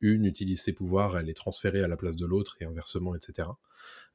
[0.00, 3.48] une utilise ses pouvoirs, elle est transférée à la place de l'autre et inversement, etc.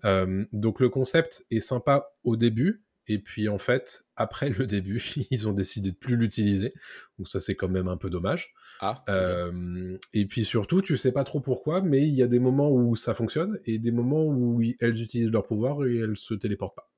[0.03, 5.01] donc le concept est sympa au début, et puis en fait, après le début,
[5.32, 6.74] ils ont décidé de plus l'utiliser.
[7.18, 8.53] Donc ça c'est quand même un peu dommage.
[8.80, 12.39] Ah, euh, et puis surtout, tu sais pas trop pourquoi, mais il y a des
[12.39, 16.34] moments où ça fonctionne et des moments où elles utilisent leur pouvoir et elles se
[16.34, 16.89] téléportent pas.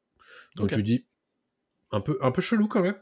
[0.58, 1.06] Donc tu dis
[1.94, 2.98] un peu un peu chelou quand même.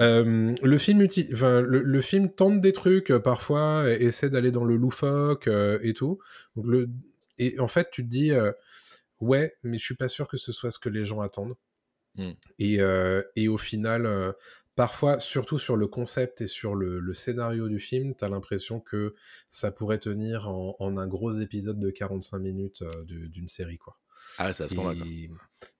[0.00, 4.28] Euh, le film uti- enfin, le, le film tente des trucs euh, parfois, et essaie
[4.30, 6.18] d'aller dans le loufoque euh, et tout.
[6.56, 6.90] Donc le
[7.38, 8.32] et en fait tu te dis
[9.20, 11.54] ouais, mais je suis pas sûr que ce soit ce que les gens attendent.
[12.16, 12.30] Mm.
[12.58, 14.32] Et, euh, et au final, euh,
[14.76, 19.14] parfois, surtout sur le concept et sur le, le scénario du film, t'as l'impression que
[19.48, 23.98] ça pourrait tenir en, en un gros épisode de 45 minutes euh, d'une série, quoi.
[24.38, 25.04] Ah, c'est à ce moment-là.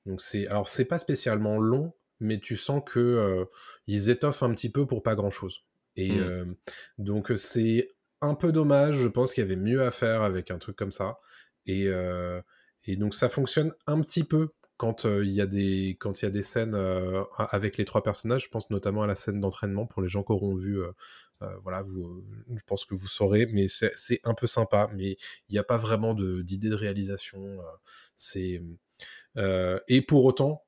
[0.07, 3.45] donc c'est, alors c'est pas spécialement long, mais tu sens que euh,
[3.87, 5.65] ils étoffent un petit peu pour pas grand chose.
[5.97, 6.23] Et Mm.
[6.23, 6.45] euh,
[6.99, 8.97] donc c'est un peu dommage.
[8.99, 11.19] Je pense qu'il y avait mieux à faire avec un truc comme ça.
[11.67, 11.89] Et,
[12.87, 16.27] et donc ça fonctionne un petit peu quand euh, il y a des quand y
[16.27, 18.45] a des scènes euh, avec les trois personnages.
[18.45, 20.81] Je pense notamment à la scène d'entraînement pour les gens qui auront vu.
[20.83, 20.93] euh,
[21.43, 21.85] euh, voilà,
[22.55, 24.89] je pense que vous saurez, mais c'est un peu sympa.
[24.95, 25.17] Mais
[25.49, 27.43] il n'y a pas vraiment d'idée de, réalisation.
[27.61, 28.61] euh,
[29.37, 30.65] euh, et pour autant,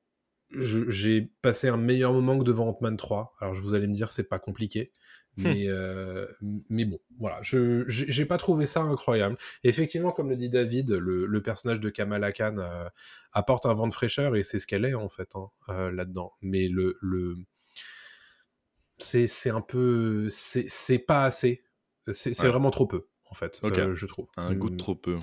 [0.51, 3.35] j'ai passé un meilleur moment que devant Ant-Man 3.
[3.39, 4.91] Alors je vous allez me dire, c'est pas compliqué.
[5.37, 6.25] Mais, euh,
[6.69, 9.37] mais bon, voilà, je j'ai pas trouvé ça incroyable.
[9.63, 12.89] Effectivement, comme le dit David, le, le personnage de Kamala Khan euh,
[13.33, 16.33] apporte un vent de fraîcheur et c'est ce qu'elle est en fait hein, euh, là-dedans.
[16.41, 17.35] Mais le, le
[18.97, 21.63] c'est un peu c'est pas assez.
[22.11, 22.49] C'est Ouais.
[22.49, 24.27] vraiment trop peu en fait, je trouve.
[24.37, 25.17] Un goût de Mm, trop peu.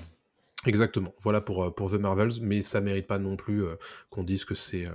[0.67, 1.13] Exactement.
[1.19, 3.63] Voilà pour, pour The Marvels, mais ça mérite pas non plus
[4.09, 4.87] qu'on dise que c'est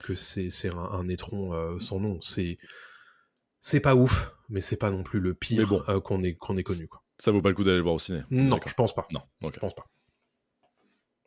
[0.00, 2.20] que c'est un, un étron sans nom.
[2.20, 2.58] C'est
[3.64, 5.82] c'est pas ouf, mais c'est pas non plus le pire bon.
[5.88, 6.86] euh, qu'on ait qu'on ait connu.
[6.86, 7.02] Quoi.
[7.18, 8.20] Ça vaut pas le coup d'aller le voir au ciné.
[8.30, 9.08] Non, je pense pas.
[9.10, 9.22] Non.
[9.42, 9.86] Je pense pas.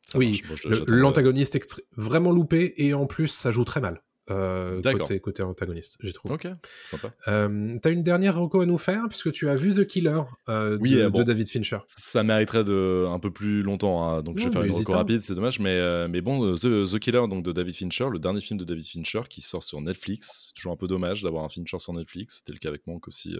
[0.05, 0.41] Ça Oui,
[0.87, 4.03] L'antagoniste est vraiment loupé et en plus ça joue très mal.
[4.29, 5.07] Euh, D'accord.
[5.07, 6.33] côté, côté antagoniste, j'ai trouvé.
[6.33, 6.47] Ok,
[6.89, 7.13] sympa.
[7.27, 10.77] Euh, T'as une dernière reco à nous faire puisque tu as vu The Killer euh,
[10.81, 11.19] Oui, de, euh, bon.
[11.19, 11.79] de David Fincher.
[11.87, 15.21] Ça mériterait de un peu plus longtemps, hein, donc je vais faire une reco rapide,
[15.21, 18.41] c'est dommage, mais, euh, mais bon, The, The Killer donc de David Fincher, le dernier
[18.41, 20.47] film de David Fincher qui sort sur Netflix.
[20.47, 22.37] C'est toujours un peu dommage d'avoir un Fincher sur Netflix.
[22.39, 23.35] C'était le cas avec Monk aussi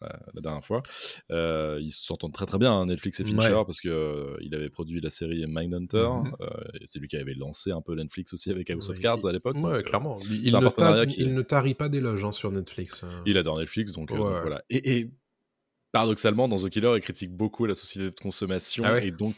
[0.00, 0.82] la, la dernière fois.
[1.30, 3.64] Ils s'entendent très très bien hein, Netflix et Fincher Ouais.
[3.66, 6.08] parce euh, il avait produit la série Mindhunter.
[6.80, 9.32] Et c'est lui qui avait lancé un peu Netflix aussi avec House of Cards à
[9.32, 9.56] l'époque.
[9.56, 10.18] Ouais, clairement.
[10.42, 13.02] Il, ne partenariat tar- qui- il ne tarit pas d'éloges hein, sur Netflix.
[13.04, 13.22] hein.
[13.26, 14.62] Il adore Netflix, donc, euh, donc voilà.
[14.70, 15.10] Et, et
[15.92, 19.34] paradoxalement, dans The Killer, il critique beaucoup la société de consommation Ah ouais et donc.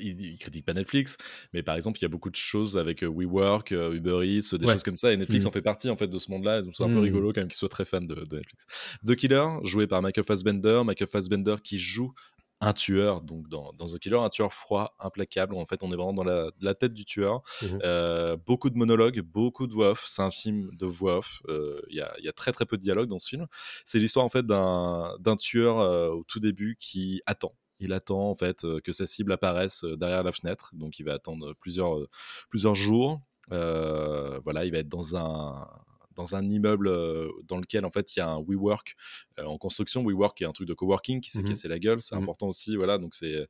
[0.00, 1.16] Il, il critique pas Netflix,
[1.52, 4.56] mais par exemple, il y a beaucoup de choses avec euh, WeWork, euh, Uber Eats,
[4.56, 4.72] des Ouais.
[4.74, 5.48] choses comme ça, et Netflix Mm.
[5.48, 6.62] en fait partie en fait de ce monde-là.
[6.62, 7.02] Donc c'est un peu Mm.
[7.02, 8.64] rigolo quand même qu'il soit très fan de, de Netflix.
[9.04, 12.12] The Killer, joué par Michael Fassbender, Michael Fassbender qui joue
[12.60, 15.54] un tueur, donc dans, dans The Killer, un tueur froid, implacable.
[15.54, 17.42] En fait, on est vraiment dans la, la tête du tueur.
[17.62, 17.78] Mhm.
[17.84, 20.04] Euh, beaucoup de monologues, beaucoup de voix off.
[20.08, 21.40] C'est un film de voix off.
[21.48, 23.46] Euh, Il y, a, il y a très très peu de dialogue dans ce film.
[23.84, 27.54] C'est l'histoire en fait d'un tueur euh, au tout début qui attend.
[27.80, 30.70] Il attend en fait euh, que sa cible apparaisse euh, derrière la fenêtre.
[30.72, 32.08] Donc il va attendre plusieurs, euh,
[32.50, 33.20] plusieurs jours.
[33.52, 35.68] Euh, voilà, il va être dans un
[36.16, 39.58] dans un immeuble euh, dans lequel en fait il y a un WeWork euh, en
[39.58, 40.02] construction.
[40.04, 41.48] WeWork est un truc de coworking qui s'est Mhm.
[41.48, 42.22] cassé la gueule, c'est Mhm.
[42.22, 42.76] important aussi.
[42.76, 43.46] Voilà, donc c'est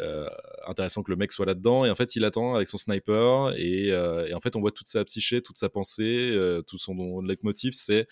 [0.00, 0.28] euh,
[0.66, 1.84] intéressant que le mec soit là-dedans.
[1.84, 3.52] Et en fait, il attend avec son sniper.
[3.56, 6.78] Et, euh, et en fait, on voit toute sa psyché, toute sa pensée, euh, tout
[6.78, 7.72] son leitmotiv.
[7.74, 8.06] C'est,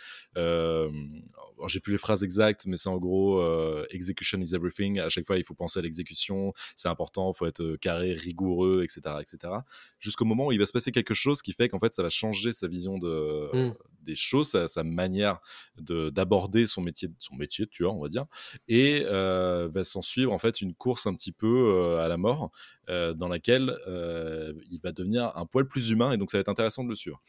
[1.69, 3.43] j'ai plus les phrases exactes, mais c'est en gros
[3.91, 4.99] execution is everything.
[5.01, 6.53] À chaque fois, il faut penser à l'exécution.
[6.75, 7.33] C'est important.
[7.33, 9.53] Il faut être carré, rigoureux, etc., etc.
[9.99, 12.11] Jusqu'au moment où il va se passer quelque chose qui fait qu'en fait, ça va
[12.11, 13.75] changer sa vision de, Mm.
[14.03, 15.41] des choses, sa, sa manière
[15.79, 18.27] de- d'aborder son métier, son métier de tueur, on va dire
[18.69, 22.17] et euh, va s'en suivre en fait une course un petit peu euh, à la
[22.17, 22.51] mort
[22.89, 26.49] euh, dans laquelle il va devenir un poil plus humain et donc ça va être
[26.49, 27.23] intéressant de le suivre.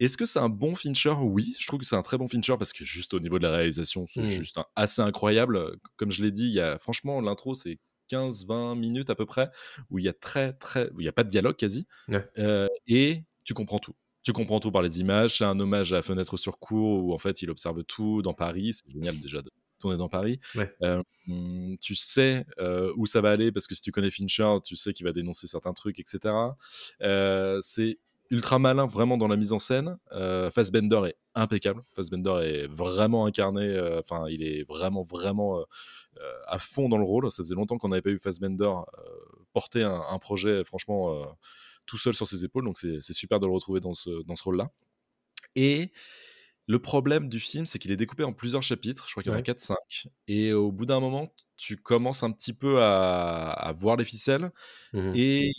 [0.00, 1.14] Est-ce que c'est un bon Fincher?
[1.20, 3.44] Oui, je trouve que c'est un très bon Fincher parce que juste au niveau de
[3.46, 4.26] la réalisation, c'est Mm.
[4.26, 5.78] juste un- assez incroyable.
[5.96, 7.78] Comme je l'ai dit, il y a franchement l'intro c'est
[8.08, 9.50] 15-20 minutes à peu près
[9.90, 12.26] où il y a très très où il y a pas de dialogue quasi Ouais.
[12.38, 13.94] Euh, et tu comprends tout.
[14.24, 15.38] Tu comprends tout par les images.
[15.38, 18.72] C'est un hommage à Fenêtre sur cour où en fait il observe tout dans Paris.
[18.72, 20.40] C'est génial déjà de tourner dans Paris.
[20.54, 20.74] Ouais.
[20.82, 24.56] Euh, hum, tu sais euh, où ça va aller parce que si tu connais Fincher,
[24.64, 26.34] tu sais qu'il va dénoncer certains trucs, etc.
[27.02, 27.98] Euh, c'est
[28.30, 29.98] ultra malin vraiment dans la mise en scène.
[30.10, 31.82] Fassbender est impeccable.
[31.94, 33.78] Fassbender est vraiment incarné.
[33.98, 35.62] Enfin, il est vraiment vraiment
[36.48, 37.30] à fond dans le rôle.
[37.30, 38.72] Ça faisait longtemps qu'on n'avait pas eu Fassbender
[39.52, 41.26] porter un, un projet franchement
[41.86, 42.64] tout seul sur ses épaules.
[42.64, 44.70] Donc c'est super de le retrouver dans ce, dans ce rôle-là.
[45.56, 45.92] Et
[46.68, 49.06] Le problème du film, c'est qu'il est découpé en plusieurs chapitres.
[49.08, 49.42] Je crois qu'il y en a Ouais.
[49.42, 49.76] 4-5.
[50.28, 54.50] Et au bout d'un moment, tu commences un petit peu à, à voir les ficelles.
[54.94, 55.12] Mhm.
[55.14, 55.52] Et,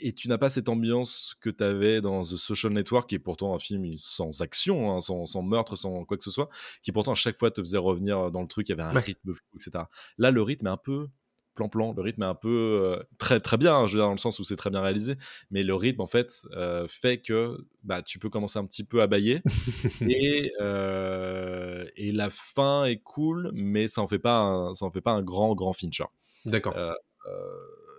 [0.00, 3.18] et tu n'as pas cette ambiance que tu avais dans The Social Network, qui est
[3.20, 6.48] pourtant un film sans action, hein, sans, sans meurtre, sans quoi que ce soit,
[6.82, 8.94] qui pourtant à chaque fois te faisait revenir dans le truc, il y avait un
[8.94, 9.00] Ouais.
[9.00, 9.84] rythme fou, etc.
[10.18, 11.08] Là, le rythme est un peu
[11.54, 12.48] plan-plan, le rythme est un peu
[12.82, 14.80] euh, très très bien, hein, je veux dire, dans le sens où c'est très bien
[14.80, 15.16] réalisé,
[15.50, 19.02] mais le rythme en fait euh, fait que bah, tu peux commencer un petit peu
[19.02, 19.42] à bailler
[20.08, 24.90] et, euh, et la fin est cool, mais ça en fait pas un, ça en
[24.90, 26.04] fait pas un grand grand Fincher.
[26.44, 26.74] D'accord.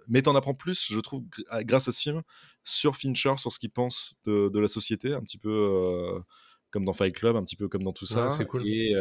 [0.10, 2.24] Mais t'en apprends plus, je trouve, gr- grâce à ce film,
[2.66, 6.22] sur Fincher, sur ce qu'il pense de, de la société, un petit peu
[6.72, 8.24] comme dans Fight Club, un petit peu comme dans tout ça.
[8.24, 8.68] Ouais, c'est cool.
[8.68, 8.94] Et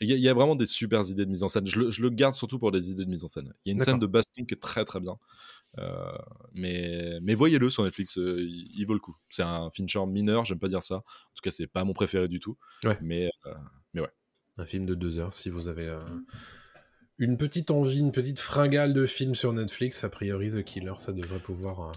[0.00, 1.66] il y, a- il y a vraiment des super idées de mise en scène.
[1.66, 3.52] Je le, je le garde surtout pour des idées de mise en scène.
[3.64, 5.16] Il y a une scène de baston qui est très très bien.
[5.78, 6.12] Euh,
[6.54, 9.16] mais mais voyez-le sur Netflix, euh, il, il vaut le coup.
[9.28, 10.96] C'est un Fincher mineur, j'aime pas dire ça.
[10.96, 11.00] En
[11.34, 12.56] tout cas, c'est pas mon préféré du tout.
[12.84, 12.98] Ouais.
[13.02, 13.54] Mais, euh,
[13.94, 14.10] mais ouais.
[14.56, 15.94] Un film de deux heures, si vous avez
[17.18, 21.12] une petite envie, une petite fringale de film sur Netflix, a priori The Killer, ça
[21.12, 21.92] devrait pouvoir...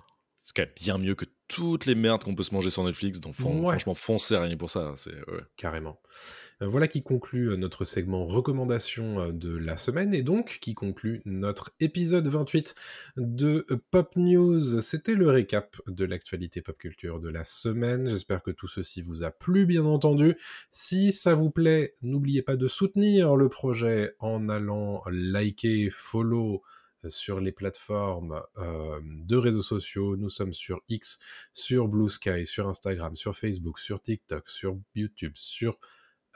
[0.56, 3.20] quand même bien mieux que toutes les merdes qu'on peut se manger sur Netflix.
[3.20, 3.72] Donc fran- Ouais.
[3.72, 4.93] franchement, foncez rien pour ça.
[4.95, 5.41] C'est ouais.
[5.58, 5.99] carrément.
[6.62, 10.74] Euh, Voilà qui conclut euh, notre segment recommandation euh, de la semaine et donc qui
[10.76, 12.76] conclut notre épisode 28
[13.18, 14.80] de Pop News.
[14.80, 18.10] C'était le récap de l'actualité pop culture de la semaine.
[18.10, 20.36] J'espère que tout ceci vous a plu, bien entendu.
[20.72, 26.62] Si ça vous plaît, n'oubliez pas de soutenir le projet en allant liker, follow
[27.08, 30.18] sur les plateformes de réseaux sociaux.
[30.18, 31.20] Nous sommes sur X,
[31.54, 35.78] sur Blue Sky, sur Instagram, sur Facebook, sur TikTok, sur YouTube, sur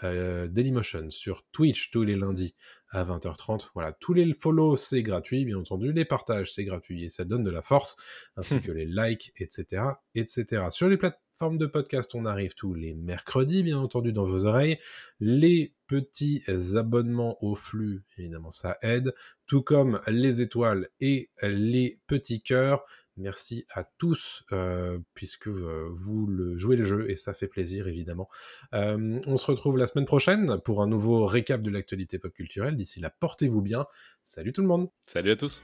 [0.01, 2.53] Dailymotion, sur Twitch tous les lundis
[2.95, 3.69] à 20h30.
[3.73, 5.91] Voilà, tous les follow c'est gratuit, bien entendu.
[5.91, 7.97] Les partages c'est gratuit et ça donne de la force,
[8.37, 9.83] ainsi que les likes, etc.,
[10.15, 10.63] etc.
[10.69, 14.79] Sur les plateformes de podcast, on arrive tous les mercredis, bien entendu, dans vos oreilles.
[15.19, 16.43] Les petits
[16.75, 19.13] abonnements au flux, évidemment, ça aide,
[19.45, 22.83] tout comme les étoiles et les petits cœurs.
[23.17, 28.27] Merci à tous, euh, puisque euh, vous jouez le jeu et ça fait plaisir, évidemment.
[28.73, 32.75] Euh, on se retrouve la semaine prochaine pour un nouveau récap de l'actualité pop culturelle.
[32.75, 33.85] D'ici là, portez-vous bien.
[34.23, 35.63] Salut tout le monde Salut à tous.